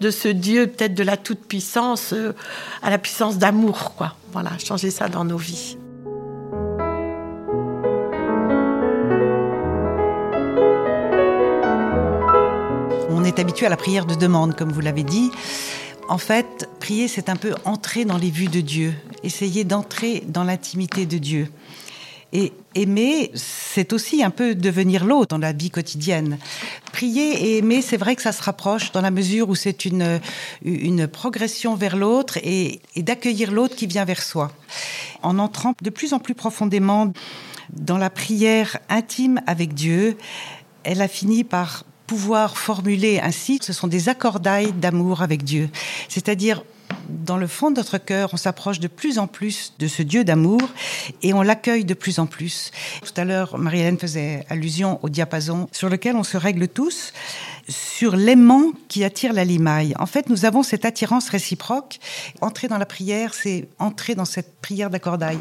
de 0.00 0.10
ce 0.10 0.28
Dieu 0.28 0.66
peut-être 0.66 0.94
de 0.94 1.02
la 1.02 1.16
toute-puissance 1.16 2.12
euh, 2.12 2.32
à 2.82 2.90
la 2.90 2.98
puissance 2.98 3.38
d'amour, 3.38 3.94
quoi. 3.96 4.16
Voilà, 4.32 4.52
changer 4.58 4.90
ça 4.90 5.08
dans 5.08 5.24
nos 5.24 5.38
vies. 5.38 5.76
Est 13.26 13.38
habitué 13.38 13.66
à 13.66 13.68
la 13.68 13.76
prière 13.76 14.06
de 14.06 14.14
demande, 14.14 14.56
comme 14.56 14.70
vous 14.70 14.80
l'avez 14.80 15.02
dit. 15.02 15.30
En 16.08 16.18
fait, 16.18 16.68
prier, 16.78 17.08
c'est 17.08 17.28
un 17.28 17.36
peu 17.36 17.54
entrer 17.64 18.04
dans 18.04 18.16
les 18.16 18.30
vues 18.30 18.48
de 18.48 18.60
Dieu, 18.60 18.94
essayer 19.24 19.64
d'entrer 19.64 20.22
dans 20.28 20.44
l'intimité 20.44 21.06
de 21.06 21.18
Dieu. 21.18 21.48
Et 22.32 22.52
aimer, 22.74 23.30
c'est 23.34 23.92
aussi 23.92 24.22
un 24.22 24.30
peu 24.30 24.54
devenir 24.54 25.04
l'autre 25.04 25.28
dans 25.28 25.38
la 25.38 25.52
vie 25.52 25.70
quotidienne. 25.70 26.38
prier 26.92 27.32
et 27.32 27.58
aimer, 27.58 27.82
c'est 27.82 27.96
vrai 27.96 28.14
que 28.14 28.22
ça 28.22 28.32
se 28.32 28.42
rapproche 28.42 28.92
dans 28.92 29.00
la 29.00 29.10
mesure 29.10 29.48
où 29.48 29.54
c'est 29.54 29.84
une, 29.84 30.20
une 30.62 31.08
progression 31.08 31.74
vers 31.74 31.96
l'autre 31.96 32.38
et, 32.38 32.80
et 32.94 33.02
d'accueillir 33.02 33.50
l'autre 33.50 33.74
qui 33.74 33.86
vient 33.86 34.04
vers 34.04 34.22
soi. 34.22 34.52
En 35.22 35.38
entrant 35.38 35.74
de 35.82 35.90
plus 35.90 36.12
en 36.12 36.18
plus 36.18 36.34
profondément 36.34 37.12
dans 37.72 37.98
la 37.98 38.10
prière 38.10 38.78
intime 38.88 39.40
avec 39.46 39.74
Dieu, 39.74 40.16
elle 40.84 41.02
a 41.02 41.08
fini 41.08 41.42
par 41.42 41.84
pouvoir 42.06 42.56
formuler 42.56 43.20
ainsi, 43.20 43.58
ce 43.62 43.72
sont 43.72 43.88
des 43.88 44.08
accordailles 44.08 44.72
d'amour 44.72 45.22
avec 45.22 45.44
Dieu. 45.44 45.68
C'est-à-dire, 46.08 46.62
dans 47.08 47.36
le 47.36 47.46
fond 47.46 47.70
de 47.70 47.76
notre 47.76 47.98
cœur, 47.98 48.30
on 48.32 48.36
s'approche 48.36 48.80
de 48.80 48.88
plus 48.88 49.18
en 49.18 49.26
plus 49.26 49.74
de 49.78 49.88
ce 49.88 50.02
Dieu 50.02 50.24
d'amour 50.24 50.60
et 51.22 51.34
on 51.34 51.42
l'accueille 51.42 51.84
de 51.84 51.94
plus 51.94 52.18
en 52.18 52.26
plus. 52.26 52.70
Tout 53.02 53.20
à 53.20 53.24
l'heure, 53.24 53.58
Marie-Hélène 53.58 53.98
faisait 53.98 54.44
allusion 54.48 54.98
au 55.02 55.08
diapason 55.08 55.68
sur 55.72 55.88
lequel 55.88 56.16
on 56.16 56.24
se 56.24 56.36
règle 56.36 56.68
tous, 56.68 57.12
sur 57.68 58.16
l'aimant 58.16 58.72
qui 58.88 59.04
attire 59.04 59.32
la 59.32 59.44
limaille. 59.44 59.94
En 59.98 60.06
fait, 60.06 60.28
nous 60.28 60.44
avons 60.44 60.62
cette 60.62 60.84
attirance 60.84 61.28
réciproque. 61.28 61.98
Entrer 62.40 62.68
dans 62.68 62.78
la 62.78 62.86
prière, 62.86 63.34
c'est 63.34 63.68
entrer 63.78 64.14
dans 64.14 64.24
cette 64.24 64.60
prière 64.60 64.90
d'accordaille. 64.90 65.40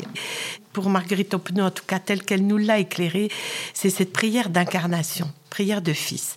Pour 0.74 0.90
Marguerite 0.90 1.34
Oppenau, 1.34 1.66
en 1.66 1.72
tout 1.72 1.86
cas 1.86 2.00
telle 2.00 2.24
qu'elle 2.24 2.46
nous 2.46 2.58
l'a 2.58 2.80
éclairée, 2.80 3.30
c'est 3.74 3.90
cette 3.90 4.12
prière 4.12 4.50
d'incarnation, 4.50 5.32
prière 5.56 5.82
de 5.82 5.94
fils. 5.94 6.36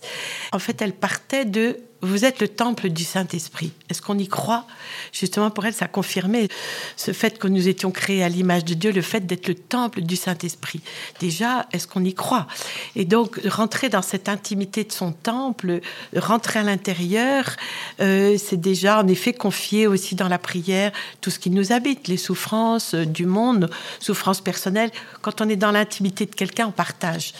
En 0.53 0.59
fait, 0.59 0.81
elle 0.81 0.93
partait 0.93 1.43
de 1.43 1.81
vous 2.01 2.23
êtes 2.23 2.39
le 2.39 2.47
temple 2.47 2.89
du 2.89 3.03
Saint-Esprit. 3.03 3.73
Est-ce 3.89 4.01
qu'on 4.01 4.17
y 4.17 4.27
croit? 4.27 4.65
Justement, 5.11 5.51
pour 5.51 5.65
elle, 5.65 5.73
ça 5.73 5.87
confirmait 5.87 6.47
ce 6.95 7.11
fait 7.11 7.37
que 7.37 7.47
nous 7.47 7.67
étions 7.67 7.91
créés 7.91 8.23
à 8.23 8.29
l'image 8.29 8.63
de 8.63 8.73
Dieu, 8.73 8.91
le 8.91 9.01
fait 9.01 9.25
d'être 9.25 9.47
le 9.47 9.55
temple 9.55 10.01
du 10.01 10.15
Saint-Esprit. 10.15 10.81
Déjà, 11.19 11.67
est-ce 11.73 11.87
qu'on 11.87 12.03
y 12.05 12.13
croit? 12.13 12.47
Et 12.95 13.03
donc, 13.03 13.41
rentrer 13.45 13.89
dans 13.89 14.01
cette 14.01 14.29
intimité 14.29 14.85
de 14.85 14.93
son 14.93 15.11
temple, 15.11 15.81
rentrer 16.15 16.59
à 16.59 16.63
l'intérieur, 16.63 17.57
euh, 17.99 18.37
c'est 18.37 18.61
déjà, 18.61 18.99
en 18.99 19.07
effet, 19.07 19.33
confier 19.33 19.85
aussi 19.85 20.15
dans 20.15 20.29
la 20.29 20.39
prière 20.39 20.93
tout 21.19 21.31
ce 21.31 21.39
qui 21.39 21.49
nous 21.49 21.73
habite, 21.73 22.07
les 22.07 22.17
souffrances 22.17 22.95
du 22.95 23.25
monde, 23.25 23.69
souffrances 23.99 24.41
personnelles. 24.41 24.91
Quand 25.21 25.41
on 25.41 25.49
est 25.49 25.57
dans 25.57 25.71
l'intimité 25.71 26.25
de 26.25 26.33
quelqu'un, 26.33 26.67
on 26.67 26.71
partage. 26.71 27.33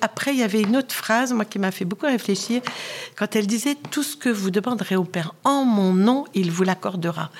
Après, 0.00 0.32
il 0.32 0.38
y 0.38 0.42
avait 0.42 0.62
une 0.62 0.78
autre 0.78 0.94
phrase, 0.94 1.17
moi, 1.26 1.44
qui 1.44 1.58
m'a 1.58 1.70
fait 1.70 1.84
beaucoup 1.84 2.06
réfléchir, 2.06 2.62
quand 3.16 3.36
elle 3.36 3.46
disait 3.46 3.76
tout 3.90 4.02
ce 4.02 4.16
que 4.16 4.28
vous 4.28 4.50
demanderez 4.50 4.96
au 4.96 5.04
Père 5.04 5.34
en 5.44 5.64
mon 5.64 5.92
nom, 5.92 6.24
il 6.34 6.50
vous 6.50 6.64
l'accordera. 6.64 7.30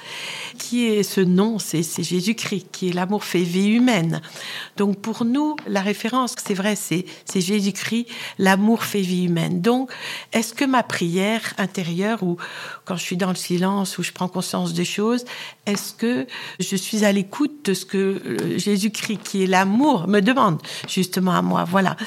Qui 0.59 0.87
est 0.87 1.03
ce 1.03 1.21
nom? 1.21 1.59
C'est 1.59 1.83
Jésus-Christ, 2.03 2.67
qui 2.73 2.89
est 2.89 2.93
l'amour 2.93 3.25
fait 3.25 3.43
vie 3.43 3.69
humaine. 3.69 4.21
Donc 4.77 5.01
pour 5.01 5.25
nous, 5.25 5.57
la 5.67 5.81
référence, 5.81 6.35
c'est 6.45 6.55
vrai, 6.55 6.75
c'est 6.77 7.05
Jésus-Christ, 7.35 8.07
l'amour 8.39 8.85
fait 8.85 9.01
vie 9.01 9.25
humaine. 9.25 9.61
Donc, 9.61 9.91
est-ce 10.33 10.55
que 10.55 10.65
ma 10.65 10.83
prière 10.83 11.55
intérieure, 11.59 12.23
ou 12.23 12.37
quand 12.89 12.97
je 12.97 13.03
suis 13.03 13.19
dans 13.19 13.29
le 13.29 13.35
silence, 13.35 13.99
où 13.99 14.03
je 14.03 14.13
prends 14.13 14.29
conscience 14.29 14.73
des 14.73 14.87
choses, 14.87 15.27
est-ce 15.67 15.93
que 15.93 16.27
je 16.59 16.75
suis 16.75 17.05
à 17.05 17.13
l'écoute 17.13 17.67
de 17.67 17.75
ce 17.75 17.85
que 17.85 17.99
euh, 17.99 18.59
Jésus-Christ, 18.59 19.21
qui 19.23 19.45
est 19.45 19.47
l'amour, 19.47 20.09
me 20.09 20.21
demande 20.21 20.59
justement 20.89 21.33
à 21.33 21.43
moi? 21.43 21.65
Voilà. 21.65 21.99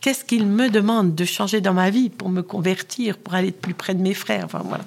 Qu'est-ce 0.00 0.24
qu'il 0.24 0.46
me 0.46 0.70
demande 0.70 1.14
de 1.14 1.26
changer 1.26 1.60
dans 1.60 1.74
ma 1.74 1.90
vie 1.90 2.08
pour 2.08 2.30
me 2.30 2.40
convertir, 2.40 3.18
pour 3.18 3.34
aller 3.34 3.52
plus 3.52 3.74
près 3.74 3.94
de 3.94 4.00
mes 4.00 4.14
frères? 4.14 4.46
Enfin, 4.46 4.62
voilà. 4.64 4.84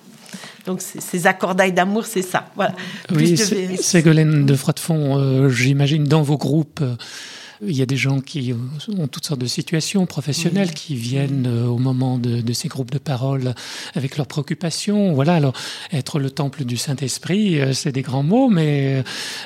Donc 0.66 0.82
ces 0.82 1.28
accordailles 1.28 1.74
d'amour, 1.74 2.06
c'est 2.08 2.24
ça. 2.24 2.50
Voilà. 2.56 2.74
Oui, 3.12 3.38
Ségolène 3.38 4.48
de 4.48 4.56
Froidefond, 4.56 5.20
euh, 5.20 5.50
j'imagine 5.50 6.06
dans 6.06 6.24
vos 6.24 6.38
groupes. 6.38 6.82
Il 7.68 7.76
y 7.76 7.82
a 7.82 7.86
des 7.86 7.98
gens 7.98 8.20
qui 8.20 8.54
ont 8.98 9.08
toutes 9.08 9.26
sortes 9.26 9.40
de 9.40 9.48
situations 9.48 10.06
professionnelles 10.06 10.74
qui 10.74 10.96
viennent 10.96 11.48
euh, 11.48 11.66
au 11.66 11.78
moment 11.78 12.18
de, 12.18 12.54
ces 12.54 12.68
groupes 12.68 12.92
de 12.92 12.98
parole 12.98 13.54
avec 13.96 14.18
leurs 14.18 14.28
préoccupations. 14.28 15.14
Voilà, 15.14 15.36
alors 15.36 15.54
être 15.92 16.20
le 16.20 16.30
temple 16.30 16.66
du 16.66 16.78
Saint-Esprit, 16.78 17.60
euh, 17.60 17.74
c'est 17.74 17.92
des 17.92 18.02
grands 18.02 18.24
mots, 18.24 18.50
mais 18.50 19.04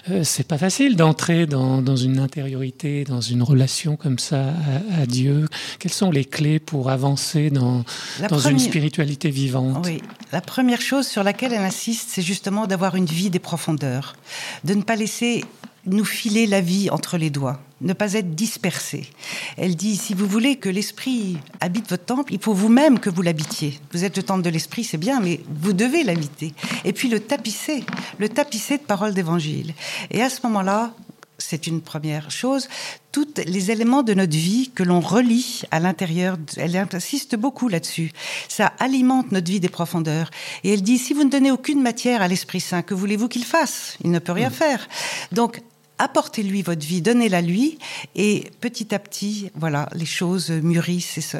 euh, 0.09 0.23
c'est 0.23 0.47
pas 0.47 0.57
facile 0.57 0.95
d'entrer 0.95 1.45
dans, 1.45 1.95
une 1.95 2.19
intériorité, 2.19 3.03
dans 3.03 3.21
une 3.21 3.43
relation 3.43 3.95
comme 3.95 4.19
ça 4.19 4.53
à, 4.99 5.05
Dieu. 5.05 5.47
Quelles 5.79 5.93
sont 5.93 6.11
les 6.11 6.25
clés 6.25 6.59
pour 6.59 6.89
avancer 6.89 7.49
dans, 7.49 7.83
dans 8.29 8.39
une 8.39 8.59
spiritualité 8.59 9.29
vivante? 9.29 9.85
Oui, 9.85 10.01
la 10.31 10.41
première 10.41 10.81
chose 10.81 11.07
sur 11.07 11.23
laquelle 11.23 11.53
elle 11.53 11.61
insiste, 11.61 12.09
c'est 12.11 12.21
justement 12.21 12.67
d'avoir 12.67 12.95
une 12.95 13.05
vie 13.05 13.29
des 13.29 13.39
profondeurs, 13.39 14.15
de 14.63 14.73
ne 14.73 14.81
pas 14.81 14.95
laisser 14.95 15.43
nous 15.87 16.05
filer 16.05 16.47
la 16.47 16.61
vie 16.61 16.89
entre 16.89 17.17
les 17.17 17.29
doigts, 17.29 17.59
ne 17.81 17.93
pas 17.93 18.13
être 18.13 18.35
dispersé. 18.35 19.09
Elle 19.57 19.75
dit, 19.75 19.95
si 19.95 20.13
vous 20.13 20.27
voulez 20.27 20.57
que 20.57 20.69
l'esprit 20.69 21.37
habite 21.59 21.89
votre 21.89 22.05
temple, 22.05 22.33
il 22.33 22.39
faut 22.39 22.53
vous-même 22.53 22.99
que 22.99 23.09
vous 23.09 23.21
l'habitiez. 23.21 23.79
Vous 23.91 24.03
êtes 24.03 24.17
le 24.17 24.23
temple 24.23 24.43
de 24.43 24.49
l'esprit, 24.49 24.83
c'est 24.83 24.97
bien, 24.97 25.19
mais 25.19 25.41
vous 25.49 25.73
devez 25.73 26.03
l'habiter. 26.03 26.53
Et 26.85 26.93
puis 26.93 27.09
le 27.09 27.19
tapisser, 27.19 27.83
le 28.17 28.29
tapisser 28.29 28.77
de 28.77 28.83
paroles 28.83 29.13
d'évangile. 29.13 29.73
Et 30.11 30.21
à 30.21 30.29
ce 30.29 30.41
moment-là, 30.43 30.93
c'est 31.37 31.67
une 31.67 31.81
première 31.81 32.31
chose. 32.31 32.67
Tous 33.11 33.27
les 33.45 33.71
éléments 33.71 34.03
de 34.03 34.13
notre 34.13 34.35
vie 34.35 34.71
que 34.73 34.83
l'on 34.83 34.99
relie 34.99 35.61
à 35.71 35.79
l'intérieur, 35.79 36.37
elle 36.57 36.75
insiste 36.75 37.35
beaucoup 37.35 37.67
là-dessus. 37.67 38.11
Ça 38.47 38.73
alimente 38.79 39.31
notre 39.31 39.49
vie 39.49 39.59
des 39.59 39.69
profondeurs. 39.69 40.29
Et 40.63 40.73
elle 40.73 40.81
dit, 40.81 40.97
si 40.97 41.13
vous 41.13 41.23
ne 41.23 41.29
donnez 41.29 41.51
aucune 41.51 41.81
matière 41.81 42.21
à 42.21 42.27
l'Esprit 42.27 42.59
Saint, 42.59 42.81
que 42.81 42.93
voulez-vous 42.93 43.27
qu'il 43.27 43.45
fasse? 43.45 43.97
Il 44.03 44.11
ne 44.11 44.19
peut 44.19 44.31
rien 44.31 44.49
mm. 44.49 44.53
faire. 44.53 44.87
Donc, 45.31 45.61
apportez-lui 45.99 46.61
votre 46.61 46.85
vie, 46.85 47.01
donnez-la 47.01 47.41
lui, 47.41 47.77
et 48.15 48.51
petit 48.61 48.93
à 48.93 48.99
petit, 48.99 49.51
voilà, 49.55 49.89
les 49.93 50.05
choses 50.05 50.49
mûrissent. 50.49 51.17
Et, 51.17 51.21
ce. 51.21 51.37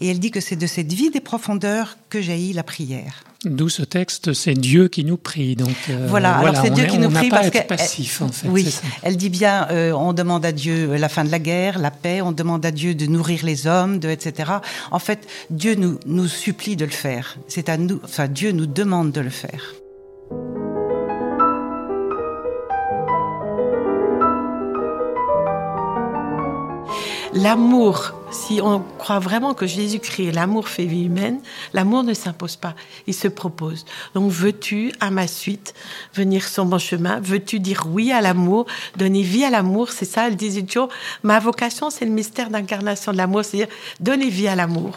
et 0.00 0.08
elle 0.08 0.18
dit 0.18 0.30
que 0.30 0.40
c'est 0.40 0.56
de 0.56 0.66
cette 0.66 0.92
vie 0.92 1.10
des 1.10 1.20
profondeurs 1.20 1.96
que 2.08 2.20
jaillit 2.20 2.52
la 2.52 2.62
prière. 2.62 3.24
D'où 3.44 3.70
ce 3.70 3.82
texte, 3.82 4.34
c'est 4.34 4.52
Dieu 4.52 4.88
qui 4.88 5.02
nous 5.02 5.16
prie. 5.16 5.56
Donc 5.56 5.74
euh, 5.88 6.06
voilà, 6.10 6.36
alors 6.36 6.56
c'est 6.56 6.70
Dieu 6.70 6.84
qui 6.84 6.98
nous 6.98 7.08
prie 7.08 7.30
parce 7.30 7.48
qu'elle 7.48 7.66
passif 7.66 8.20
en 8.20 8.28
fait. 8.28 8.48
Oui, 8.48 8.68
elle 9.02 9.16
dit 9.16 9.30
bien, 9.30 9.66
euh, 9.70 9.92
on 9.92 10.12
demande 10.12 10.44
à 10.44 10.52
Dieu 10.52 10.94
la 10.96 11.08
fin 11.08 11.24
de 11.24 11.30
la 11.30 11.38
guerre, 11.38 11.78
la 11.78 11.90
paix, 11.90 12.20
on 12.20 12.32
demande 12.32 12.66
à 12.66 12.70
Dieu 12.70 12.94
de 12.94 13.06
nourrir 13.06 13.42
les 13.44 13.66
hommes, 13.66 13.98
de 13.98 14.10
etc. 14.10 14.52
En 14.90 14.98
fait, 14.98 15.26
Dieu 15.48 15.74
nous 15.74 15.98
nous 16.04 16.28
supplie 16.28 16.76
de 16.76 16.84
le 16.84 16.90
faire. 16.90 17.38
C'est 17.48 17.70
à 17.70 17.78
nous, 17.78 17.98
enfin 18.04 18.28
Dieu 18.28 18.52
nous 18.52 18.66
demande 18.66 19.10
de 19.10 19.22
le 19.22 19.30
faire. 19.30 19.72
L'amour, 27.32 28.12
si 28.32 28.60
on 28.60 28.82
croit 28.98 29.20
vraiment 29.20 29.54
que 29.54 29.64
Jésus-Christ 29.64 30.32
l'amour 30.32 30.66
fait 30.66 30.84
vie 30.84 31.04
humaine, 31.04 31.38
l'amour 31.72 32.02
ne 32.02 32.12
s'impose 32.12 32.56
pas, 32.56 32.74
il 33.06 33.14
se 33.14 33.28
propose. 33.28 33.84
Donc 34.14 34.32
veux-tu, 34.32 34.92
à 34.98 35.12
ma 35.12 35.28
suite, 35.28 35.72
venir 36.12 36.42
sur 36.48 36.64
mon 36.64 36.78
chemin? 36.78 37.20
Veux-tu 37.20 37.60
dire 37.60 37.86
oui 37.88 38.10
à 38.10 38.20
l'amour, 38.20 38.66
donner 38.96 39.22
vie 39.22 39.44
à 39.44 39.50
l'amour? 39.50 39.90
C'est 39.90 40.06
ça, 40.06 40.26
elle 40.26 40.34
disait 40.34 40.62
toujours, 40.62 40.88
ma 41.22 41.38
vocation, 41.38 41.88
c'est 41.88 42.04
le 42.04 42.10
mystère 42.10 42.50
d'incarnation 42.50 43.12
de 43.12 43.16
l'amour, 43.16 43.44
c'est-à-dire 43.44 43.72
donner 44.00 44.28
vie 44.28 44.48
à 44.48 44.56
l'amour. 44.56 44.90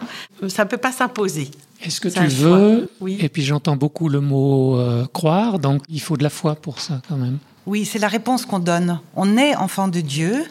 Ça 0.47 0.63
ne 0.63 0.69
peut 0.69 0.77
pas 0.77 0.91
s'imposer. 0.91 1.51
Est-ce 1.83 2.01
que 2.01 2.07
tu 2.07 2.25
veux? 2.25 2.89
Oui. 2.99 3.19
Et 3.21 3.29
puis 3.29 3.43
j'entends 3.43 3.75
beaucoup 3.75 4.09
le 4.09 4.21
mot 4.21 4.79
euh, 4.79 5.05
croire, 5.13 5.59
donc 5.59 5.83
il 5.87 6.01
faut 6.01 6.17
de 6.17 6.23
la 6.23 6.31
foi 6.31 6.55
pour 6.55 6.79
ça 6.79 6.99
quand 7.07 7.17
même. 7.17 7.37
Oui, 7.65 7.85
c'est 7.85 7.99
la 7.99 8.09
réponse 8.09 8.45
qu'on 8.45 8.59
donne. 8.59 8.99
On 9.15 9.37
est 9.37 9.55
enfant 9.55 9.87
de 9.87 10.01
Dieu 10.01 10.43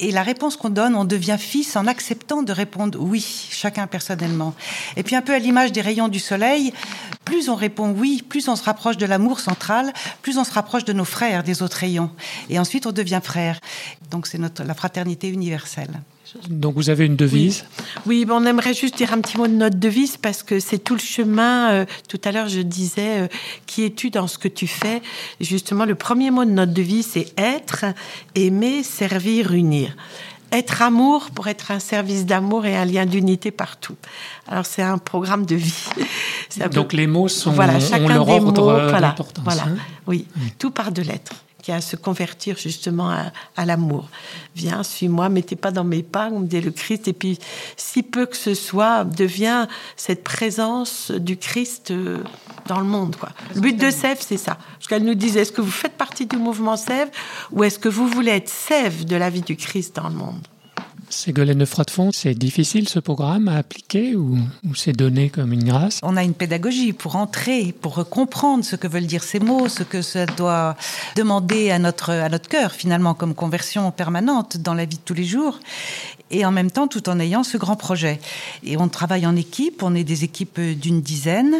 et 0.00 0.10
la 0.10 0.22
réponse 0.22 0.56
qu'on 0.56 0.70
donne, 0.70 0.96
on 0.96 1.04
devient 1.04 1.36
fils 1.38 1.76
en 1.76 1.86
acceptant 1.86 2.42
de 2.42 2.52
répondre 2.52 2.98
oui, 3.00 3.48
chacun 3.50 3.86
personnellement. 3.86 4.54
Et 4.96 5.02
puis 5.02 5.14
un 5.14 5.22
peu 5.22 5.34
à 5.34 5.38
l'image 5.38 5.72
des 5.72 5.82
rayons 5.82 6.08
du 6.08 6.18
soleil, 6.18 6.72
plus 7.24 7.48
on 7.48 7.54
répond 7.54 7.90
oui, 7.90 8.24
plus 8.26 8.48
on 8.48 8.56
se 8.56 8.64
rapproche 8.64 8.96
de 8.96 9.06
l'amour 9.06 9.40
central, 9.40 9.92
plus 10.22 10.38
on 10.38 10.44
se 10.44 10.52
rapproche 10.52 10.84
de 10.84 10.92
nos 10.92 11.04
frères 11.04 11.42
des 11.42 11.62
autres 11.62 11.76
rayons. 11.76 12.10
Et 12.48 12.58
ensuite 12.58 12.86
on 12.86 12.92
devient 12.92 13.20
frère. 13.22 13.60
Donc 14.10 14.26
c'est 14.26 14.38
notre 14.38 14.64
la 14.64 14.74
fraternité 14.74 15.28
universelle. 15.28 16.00
Donc 16.48 16.74
vous 16.74 16.90
avez 16.90 17.06
une 17.06 17.16
devise? 17.16 17.64
Oui, 18.06 18.26
on 18.30 18.44
aimerait 18.44 18.74
juste 18.74 18.96
dire 18.96 19.12
un 19.12 19.20
petit 19.20 19.36
mot 19.36 19.46
de 19.46 19.52
notre 19.52 19.78
devise 19.78 20.16
parce 20.16 20.42
que 20.42 20.60
c'est 20.60 20.78
tout 20.78 20.94
le 20.94 21.00
chemin. 21.00 21.70
Euh, 21.70 21.84
tout 22.08 22.20
à 22.24 22.32
l'heure, 22.32 22.48
je 22.48 22.60
disais, 22.60 23.22
euh, 23.22 23.28
qui 23.66 23.84
es-tu 23.84 24.10
dans 24.10 24.26
ce 24.26 24.38
que 24.38 24.48
tu 24.48 24.66
fais? 24.66 25.02
Justement, 25.40 25.84
le 25.84 25.94
premier 25.94 26.30
mot 26.30 26.44
de 26.44 26.50
notre 26.50 26.72
devise, 26.72 27.06
c'est 27.12 27.32
être, 27.36 27.84
aimer, 28.34 28.82
servir, 28.82 29.52
unir. 29.52 29.96
Être 30.52 30.82
amour 30.82 31.30
pour 31.30 31.46
être 31.46 31.70
un 31.70 31.78
service 31.78 32.26
d'amour 32.26 32.66
et 32.66 32.76
un 32.76 32.84
lien 32.84 33.06
d'unité 33.06 33.52
partout. 33.52 33.94
Alors 34.48 34.66
c'est 34.66 34.82
un 34.82 34.98
programme 34.98 35.46
de 35.46 35.54
vie. 35.54 35.84
Donc 36.72 36.92
les 36.92 37.06
mots 37.06 37.28
sont 37.28 37.52
voilà, 37.52 37.78
chacun 37.78 38.08
leur 38.08 38.26
des 38.26 38.32
ordre 38.32 38.60
mots, 38.60 38.88
voilà, 38.88 39.14
voilà, 39.44 39.62
hein 39.62 39.76
oui, 40.08 40.26
tout 40.58 40.72
part 40.72 40.90
de 40.90 41.02
l'être 41.02 41.32
qui 41.62 41.72
a 41.72 41.76
à 41.76 41.80
se 41.80 41.96
convertir 41.96 42.56
justement 42.56 43.10
à, 43.56 43.66
l'amour. 43.66 44.08
Viens, 44.56 44.82
suis-moi, 44.82 45.28
mettez 45.28 45.56
pas 45.56 45.70
dans 45.70 45.84
mes 45.84 46.02
pas, 46.02 46.30
me 46.30 46.46
dit 46.46 46.60
le 46.60 46.70
Christ. 46.70 47.08
Et 47.08 47.12
puis, 47.12 47.38
si 47.76 48.02
peu 48.02 48.26
que 48.26 48.36
ce 48.36 48.54
soit, 48.54 49.04
devient 49.04 49.66
cette 49.96 50.24
présence 50.24 51.10
du 51.10 51.36
Christ 51.36 51.90
euh, 51.90 52.18
dans 52.66 52.80
le 52.80 52.86
monde. 52.86 53.16
Quoi. 53.16 53.30
Le 53.54 53.60
but 53.60 53.76
de 53.76 53.90
Sève, 53.90 54.18
c'est 54.20 54.36
ça. 54.36 54.58
Parce 54.74 54.88
qu'elle 54.88 55.04
nous 55.04 55.14
disait, 55.14 55.40
est-ce 55.40 55.52
que 55.52 55.60
vous 55.60 55.70
faites 55.70 55.96
partie 55.96 56.26
du 56.26 56.36
mouvement 56.36 56.76
Sève 56.76 57.10
ou 57.52 57.64
est-ce 57.64 57.78
que 57.78 57.88
vous 57.88 58.08
voulez 58.08 58.32
être 58.32 58.48
Sève 58.48 59.04
de 59.04 59.16
la 59.16 59.30
vie 59.30 59.42
du 59.42 59.56
Christ 59.56 59.96
dans 59.96 60.08
le 60.08 60.14
monde? 60.14 60.46
Ségolène 61.10 61.58
de 61.58 61.64
Froidefond, 61.64 62.12
c'est 62.12 62.34
difficile 62.34 62.88
ce 62.88 63.00
programme 63.00 63.48
à 63.48 63.56
appliquer 63.56 64.14
ou, 64.14 64.38
c'est 64.74 64.92
donné 64.92 65.28
comme 65.28 65.52
une 65.52 65.64
grâce? 65.64 65.98
On 66.02 66.16
a 66.16 66.22
une 66.22 66.34
pédagogie 66.34 66.92
pour 66.92 67.16
entrer, 67.16 67.74
pour 67.80 68.08
comprendre 68.08 68.64
ce 68.64 68.76
que 68.76 68.86
veulent 68.86 69.06
dire 69.06 69.24
ces 69.24 69.40
mots, 69.40 69.68
ce 69.68 69.82
que 69.82 70.02
ça 70.02 70.24
doit 70.26 70.76
demander 71.16 71.70
à 71.70 71.78
notre, 71.78 72.10
à 72.10 72.28
notre 72.28 72.48
cœur 72.48 72.72
finalement 72.72 73.14
comme 73.14 73.34
conversion 73.34 73.90
permanente 73.90 74.56
dans 74.58 74.74
la 74.74 74.84
vie 74.84 74.96
de 74.96 75.02
tous 75.04 75.14
les 75.14 75.24
jours 75.24 75.58
et 76.30 76.44
en 76.44 76.52
même 76.52 76.70
temps 76.70 76.88
tout 76.88 77.08
en 77.08 77.18
ayant 77.18 77.42
ce 77.42 77.56
grand 77.56 77.76
projet. 77.76 78.20
Et 78.62 78.76
on 78.76 78.88
travaille 78.88 79.26
en 79.26 79.36
équipe, 79.36 79.82
on 79.82 79.94
est 79.94 80.04
des 80.04 80.24
équipes 80.24 80.60
d'une 80.60 81.00
dizaine. 81.00 81.54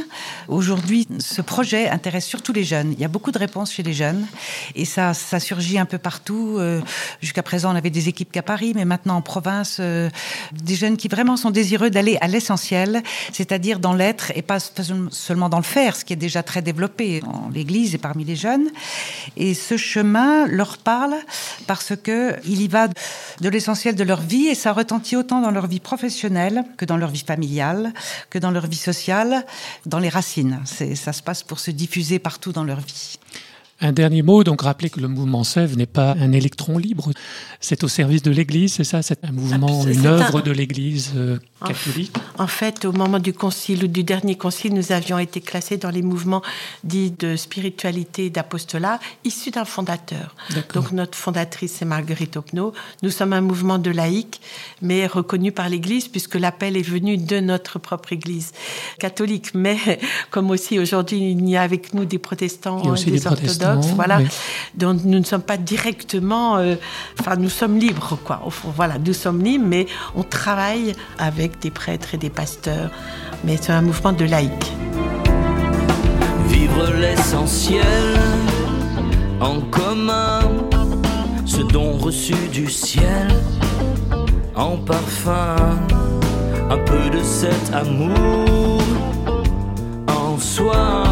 Aujourd'hui, 0.48 1.06
ce 1.18 1.42
projet 1.42 1.88
intéresse 1.88 2.26
surtout 2.26 2.52
les 2.52 2.64
jeunes. 2.64 2.92
Il 2.92 3.00
y 3.00 3.04
a 3.04 3.08
beaucoup 3.08 3.32
de 3.32 3.38
réponses 3.38 3.72
chez 3.72 3.82
les 3.82 3.92
jeunes 3.92 4.26
et 4.74 4.84
ça, 4.84 5.14
ça 5.14 5.40
surgit 5.40 5.78
un 5.78 5.86
peu 5.86 5.98
partout. 5.98 6.56
Euh, 6.58 6.80
jusqu'à 7.20 7.42
présent, 7.42 7.72
on 7.72 7.76
avait 7.76 7.90
des 7.90 8.08
équipes 8.08 8.30
qu'à 8.30 8.42
Paris, 8.42 8.72
mais 8.74 8.84
maintenant 8.84 9.16
en 9.16 9.22
province, 9.22 9.78
euh, 9.80 10.08
des 10.52 10.74
jeunes 10.74 10.96
qui 10.96 11.08
vraiment 11.08 11.36
sont 11.36 11.50
désireux 11.50 11.90
d'aller 11.90 12.18
à 12.20 12.28
l'essentiel, 12.28 13.02
c'est-à-dire 13.32 13.78
dans 13.78 13.92
l'être 13.92 14.32
et 14.34 14.42
pas 14.42 14.58
seulement 14.60 15.48
dans 15.48 15.58
le 15.58 15.64
faire, 15.64 15.96
ce 15.96 16.04
qui 16.04 16.12
est 16.12 16.16
déjà 16.16 16.42
très 16.42 16.62
développé 16.62 17.22
en 17.26 17.48
l'Église 17.52 17.94
et 17.94 17.98
parmi 17.98 18.24
les 18.24 18.36
jeunes. 18.36 18.68
Et 19.36 19.54
ce 19.54 19.76
chemin 19.76 20.46
leur 20.46 20.78
parle 20.78 21.14
parce 21.66 21.94
que 21.96 22.36
il 22.44 22.62
y 22.62 22.68
va 22.68 22.88
de 22.88 23.48
l'essentiel 23.48 23.94
de 23.94 24.04
leur 24.04 24.20
vie 24.20 24.48
ça 24.60 24.72
retentit 24.72 25.16
autant 25.16 25.40
dans 25.40 25.50
leur 25.50 25.66
vie 25.66 25.80
professionnelle 25.80 26.64
que 26.76 26.84
dans 26.84 26.96
leur 26.96 27.10
vie 27.10 27.24
familiale, 27.26 27.92
que 28.28 28.38
dans 28.38 28.50
leur 28.50 28.66
vie 28.66 28.76
sociale, 28.76 29.44
dans 29.86 29.98
les 29.98 30.08
racines. 30.08 30.60
Ça 30.64 31.12
se 31.12 31.22
passe 31.22 31.42
pour 31.42 31.58
se 31.58 31.70
diffuser 31.70 32.18
partout 32.18 32.52
dans 32.52 32.64
leur 32.64 32.80
vie. 32.80 33.16
Un 33.82 33.92
dernier 33.92 34.22
mot, 34.22 34.44
donc 34.44 34.60
rappeler 34.60 34.90
que 34.90 35.00
le 35.00 35.08
mouvement 35.08 35.42
Sève 35.42 35.74
n'est 35.76 35.86
pas 35.86 36.12
un 36.12 36.32
électron 36.32 36.76
libre, 36.76 37.10
c'est 37.60 37.82
au 37.82 37.88
service 37.88 38.22
de 38.22 38.30
l'Église, 38.30 38.74
c'est 38.74 38.84
ça? 38.84 39.00
C'est 39.00 39.24
un 39.24 39.32
mouvement, 39.32 39.86
une 39.86 40.04
œuvre 40.04 40.42
de 40.42 40.50
l'Église 40.50 41.12
euh, 41.16 41.38
catholique 41.66 42.16
en, 42.38 42.46
fait, 42.46 42.84
au 42.84 42.92
moment 42.92 43.18
du 43.18 43.32
concile 43.32 43.84
ou 43.84 43.86
du 43.86 44.02
dernier 44.02 44.36
concile, 44.36 44.74
nous 44.74 44.92
avions 44.92 45.18
été 45.18 45.40
classés 45.40 45.76
dans 45.76 45.90
les 45.90 46.02
mouvements 46.02 46.42
dits 46.84 47.10
de 47.10 47.36
spiritualité 47.36 48.26
et 48.26 48.30
d'apostolat, 48.30 48.98
issus 49.24 49.50
d'un 49.50 49.64
fondateur. 49.64 50.34
Donc 50.74 50.92
notre 50.92 51.16
fondatrice, 51.16 51.76
c'est 51.78 51.84
Marguerite 51.84 52.36
Opno. 52.36 52.72
Nous 53.02 53.10
sommes 53.10 53.32
un 53.32 53.40
mouvement 53.40 53.78
de 53.78 53.90
laïcs, 53.90 54.40
mais 54.82 55.06
reconnu 55.06 55.52
par 55.52 55.68
l'Église, 55.68 56.08
puisque 56.08 56.36
l'appel 56.36 56.76
est 56.76 56.82
venu 56.82 57.16
de 57.16 57.40
notre 57.40 57.78
propre 57.78 58.12
Église 58.12 58.52
catholique. 58.98 59.54
Mais 59.54 59.78
comme 60.30 60.50
aussi 60.50 60.78
aujourd'hui, 60.78 61.32
il 61.32 61.48
y 61.48 61.56
a 61.56 61.62
avec 61.62 61.94
nous 61.94 62.04
des 62.04 62.18
protestants, 62.18 62.94
et 62.94 63.10
des, 63.10 63.26
orthodoxes 63.26 63.88
voilà. 63.94 64.20
Donc 64.74 65.04
nous 65.04 65.18
ne 65.18 65.24
sommes 65.24 65.42
pas 65.42 65.56
directement, 65.56 66.56
euh, 66.56 66.76
enfin 67.18 67.36
nous 67.36 67.50
sommes 67.50 67.78
libres, 67.78 68.18
quoi. 68.24 68.42
Au 68.46 68.50
fond, 68.50 68.72
voilà, 68.74 68.98
nous 68.98 69.12
sommes 69.12 69.42
libres, 69.42 69.66
mais 69.66 69.86
on 70.14 70.22
travaille 70.22 70.94
avec 71.18 71.49
des 71.60 71.70
prêtres 71.70 72.14
et 72.14 72.16
des 72.16 72.30
pasteurs. 72.30 72.90
Mais 73.44 73.56
c'est 73.60 73.72
un 73.72 73.82
mouvement 73.82 74.12
de 74.12 74.24
laïcs. 74.24 74.72
Vivre 76.48 76.92
l'essentiel 77.00 78.18
en 79.40 79.60
commun, 79.60 80.40
ce 81.46 81.62
don 81.62 81.92
reçu 81.92 82.34
du 82.52 82.68
ciel 82.70 83.28
en 84.54 84.76
parfum, 84.76 85.56
un 86.70 86.78
peu 86.78 87.10
de 87.10 87.22
cet 87.22 87.72
amour 87.72 88.82
en 90.08 90.38
soi 90.38 91.04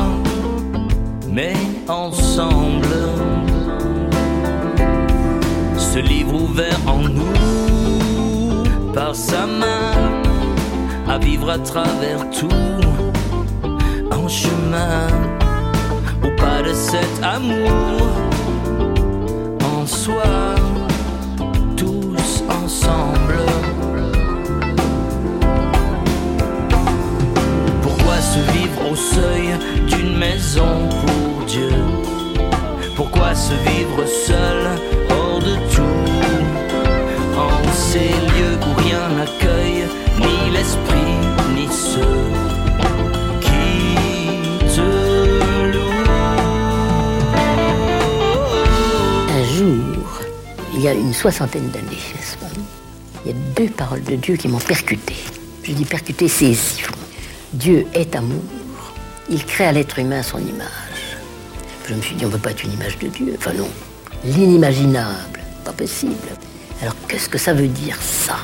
mais 1.38 1.54
ensemble. 1.88 2.98
Ce 5.76 6.00
livre 6.00 6.34
ouvert 6.34 6.80
en 6.86 6.98
nous 6.98 8.62
par 8.92 9.14
sa 9.14 9.46
main, 9.46 9.92
à 11.08 11.18
vivre 11.18 11.50
à 11.50 11.58
travers 11.58 12.28
tout, 12.30 12.48
en 14.10 14.28
chemin, 14.28 15.08
au 16.22 16.30
pas 16.36 16.62
de 16.62 16.72
cet 16.74 17.22
amour 17.22 18.08
en 19.64 19.86
soi, 19.86 20.22
tous 21.76 22.44
ensemble. 22.62 23.40
Pourquoi 27.82 28.16
se 28.16 28.40
vivre 28.52 28.92
au 28.92 28.96
seuil 28.96 29.48
d'une 29.86 30.18
maison 30.18 30.88
pour 31.00 31.46
Dieu? 31.46 31.70
Pourquoi 32.96 33.34
se 33.34 33.54
vivre 33.70 34.04
seul 34.06 34.60
hors 35.10 35.38
de 35.38 35.54
tout? 35.74 36.04
En 37.36 37.72
ces 37.72 38.08
lieux 38.08 38.58
où 38.66 38.80
rien 38.82 39.08
n'accueille 39.16 39.57
ni 41.54 41.66
qui. 43.40 43.50
Un 49.30 49.44
jour, 49.44 50.20
il 50.74 50.80
y 50.80 50.88
a 50.88 50.94
une 50.94 51.12
soixantaine 51.12 51.68
d'années, 51.70 51.86
Il 53.24 53.30
y 53.30 53.34
a 53.34 53.38
deux 53.54 53.68
paroles 53.68 54.02
de 54.02 54.16
Dieu 54.16 54.36
qui 54.36 54.48
m'ont 54.48 54.58
percuté. 54.58 55.14
Je 55.62 55.72
dis 55.72 55.84
percuté, 55.84 56.28
saisi. 56.28 56.82
Dieu 57.52 57.86
est 57.94 58.16
amour. 58.16 58.42
Il 59.30 59.44
crée 59.44 59.66
à 59.66 59.72
l'être 59.72 59.98
humain 59.98 60.22
son 60.22 60.38
image. 60.38 61.18
Je 61.88 61.94
me 61.94 62.02
suis 62.02 62.14
dit, 62.16 62.24
on 62.24 62.28
ne 62.28 62.32
peut 62.32 62.38
pas 62.38 62.50
être 62.50 62.64
une 62.64 62.72
image 62.72 62.98
de 62.98 63.08
Dieu. 63.08 63.34
Enfin 63.38 63.52
non, 63.52 63.68
l'inimaginable, 64.24 65.40
pas 65.64 65.72
possible. 65.72 66.14
Alors 66.82 66.94
qu'est-ce 67.06 67.28
que 67.28 67.38
ça 67.38 67.52
veut 67.52 67.68
dire 67.68 67.96
ça? 68.00 68.38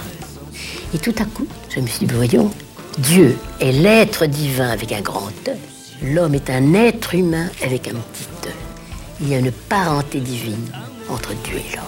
Et 0.95 0.99
tout 0.99 1.15
à 1.19 1.25
coup, 1.25 1.47
je 1.69 1.81
me 1.81 1.87
suis 1.89 2.07
dit, 2.07 2.15
voyons, 2.15 2.51
Dieu 2.99 3.37
est 3.61 3.73
l'être 3.73 4.27
divin 4.27 4.69
avec 4.69 4.93
un 4.93 5.01
grand 5.01 5.31
E. 5.49 5.53
L'homme 6.03 6.35
est 6.35 6.49
un 6.51 6.73
être 6.75 7.17
humain 7.17 7.49
avec 7.65 7.89
un 7.89 7.95
petit 7.95 8.29
E. 8.47 8.53
Il 9.21 9.29
y 9.29 9.35
a 9.35 9.39
une 9.39 9.51
parenté 9.51 10.21
divine 10.21 10.71
entre 11.09 11.35
Dieu 11.43 11.57
et 11.57 11.75
l'homme. 11.75 11.85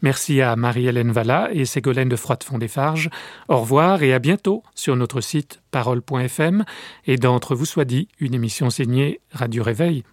Merci 0.00 0.40
à 0.40 0.56
Marie-Hélène 0.56 1.12
Valla 1.12 1.50
et 1.52 1.66
Ségolène 1.66 2.08
de 2.08 2.16
Froidefond 2.16 2.56
des 2.56 2.68
Farges. 2.68 3.10
Au 3.48 3.58
revoir 3.58 4.02
et 4.02 4.14
à 4.14 4.18
bientôt 4.18 4.62
sur 4.74 4.96
notre 4.96 5.20
site 5.20 5.60
parole.fm 5.72 6.64
et 7.04 7.18
d'entre 7.18 7.54
vous 7.54 7.66
soit 7.66 7.84
dit 7.84 8.08
une 8.18 8.32
émission 8.32 8.70
signée 8.70 9.20
Radio 9.30 9.62
Réveil. 9.62 10.04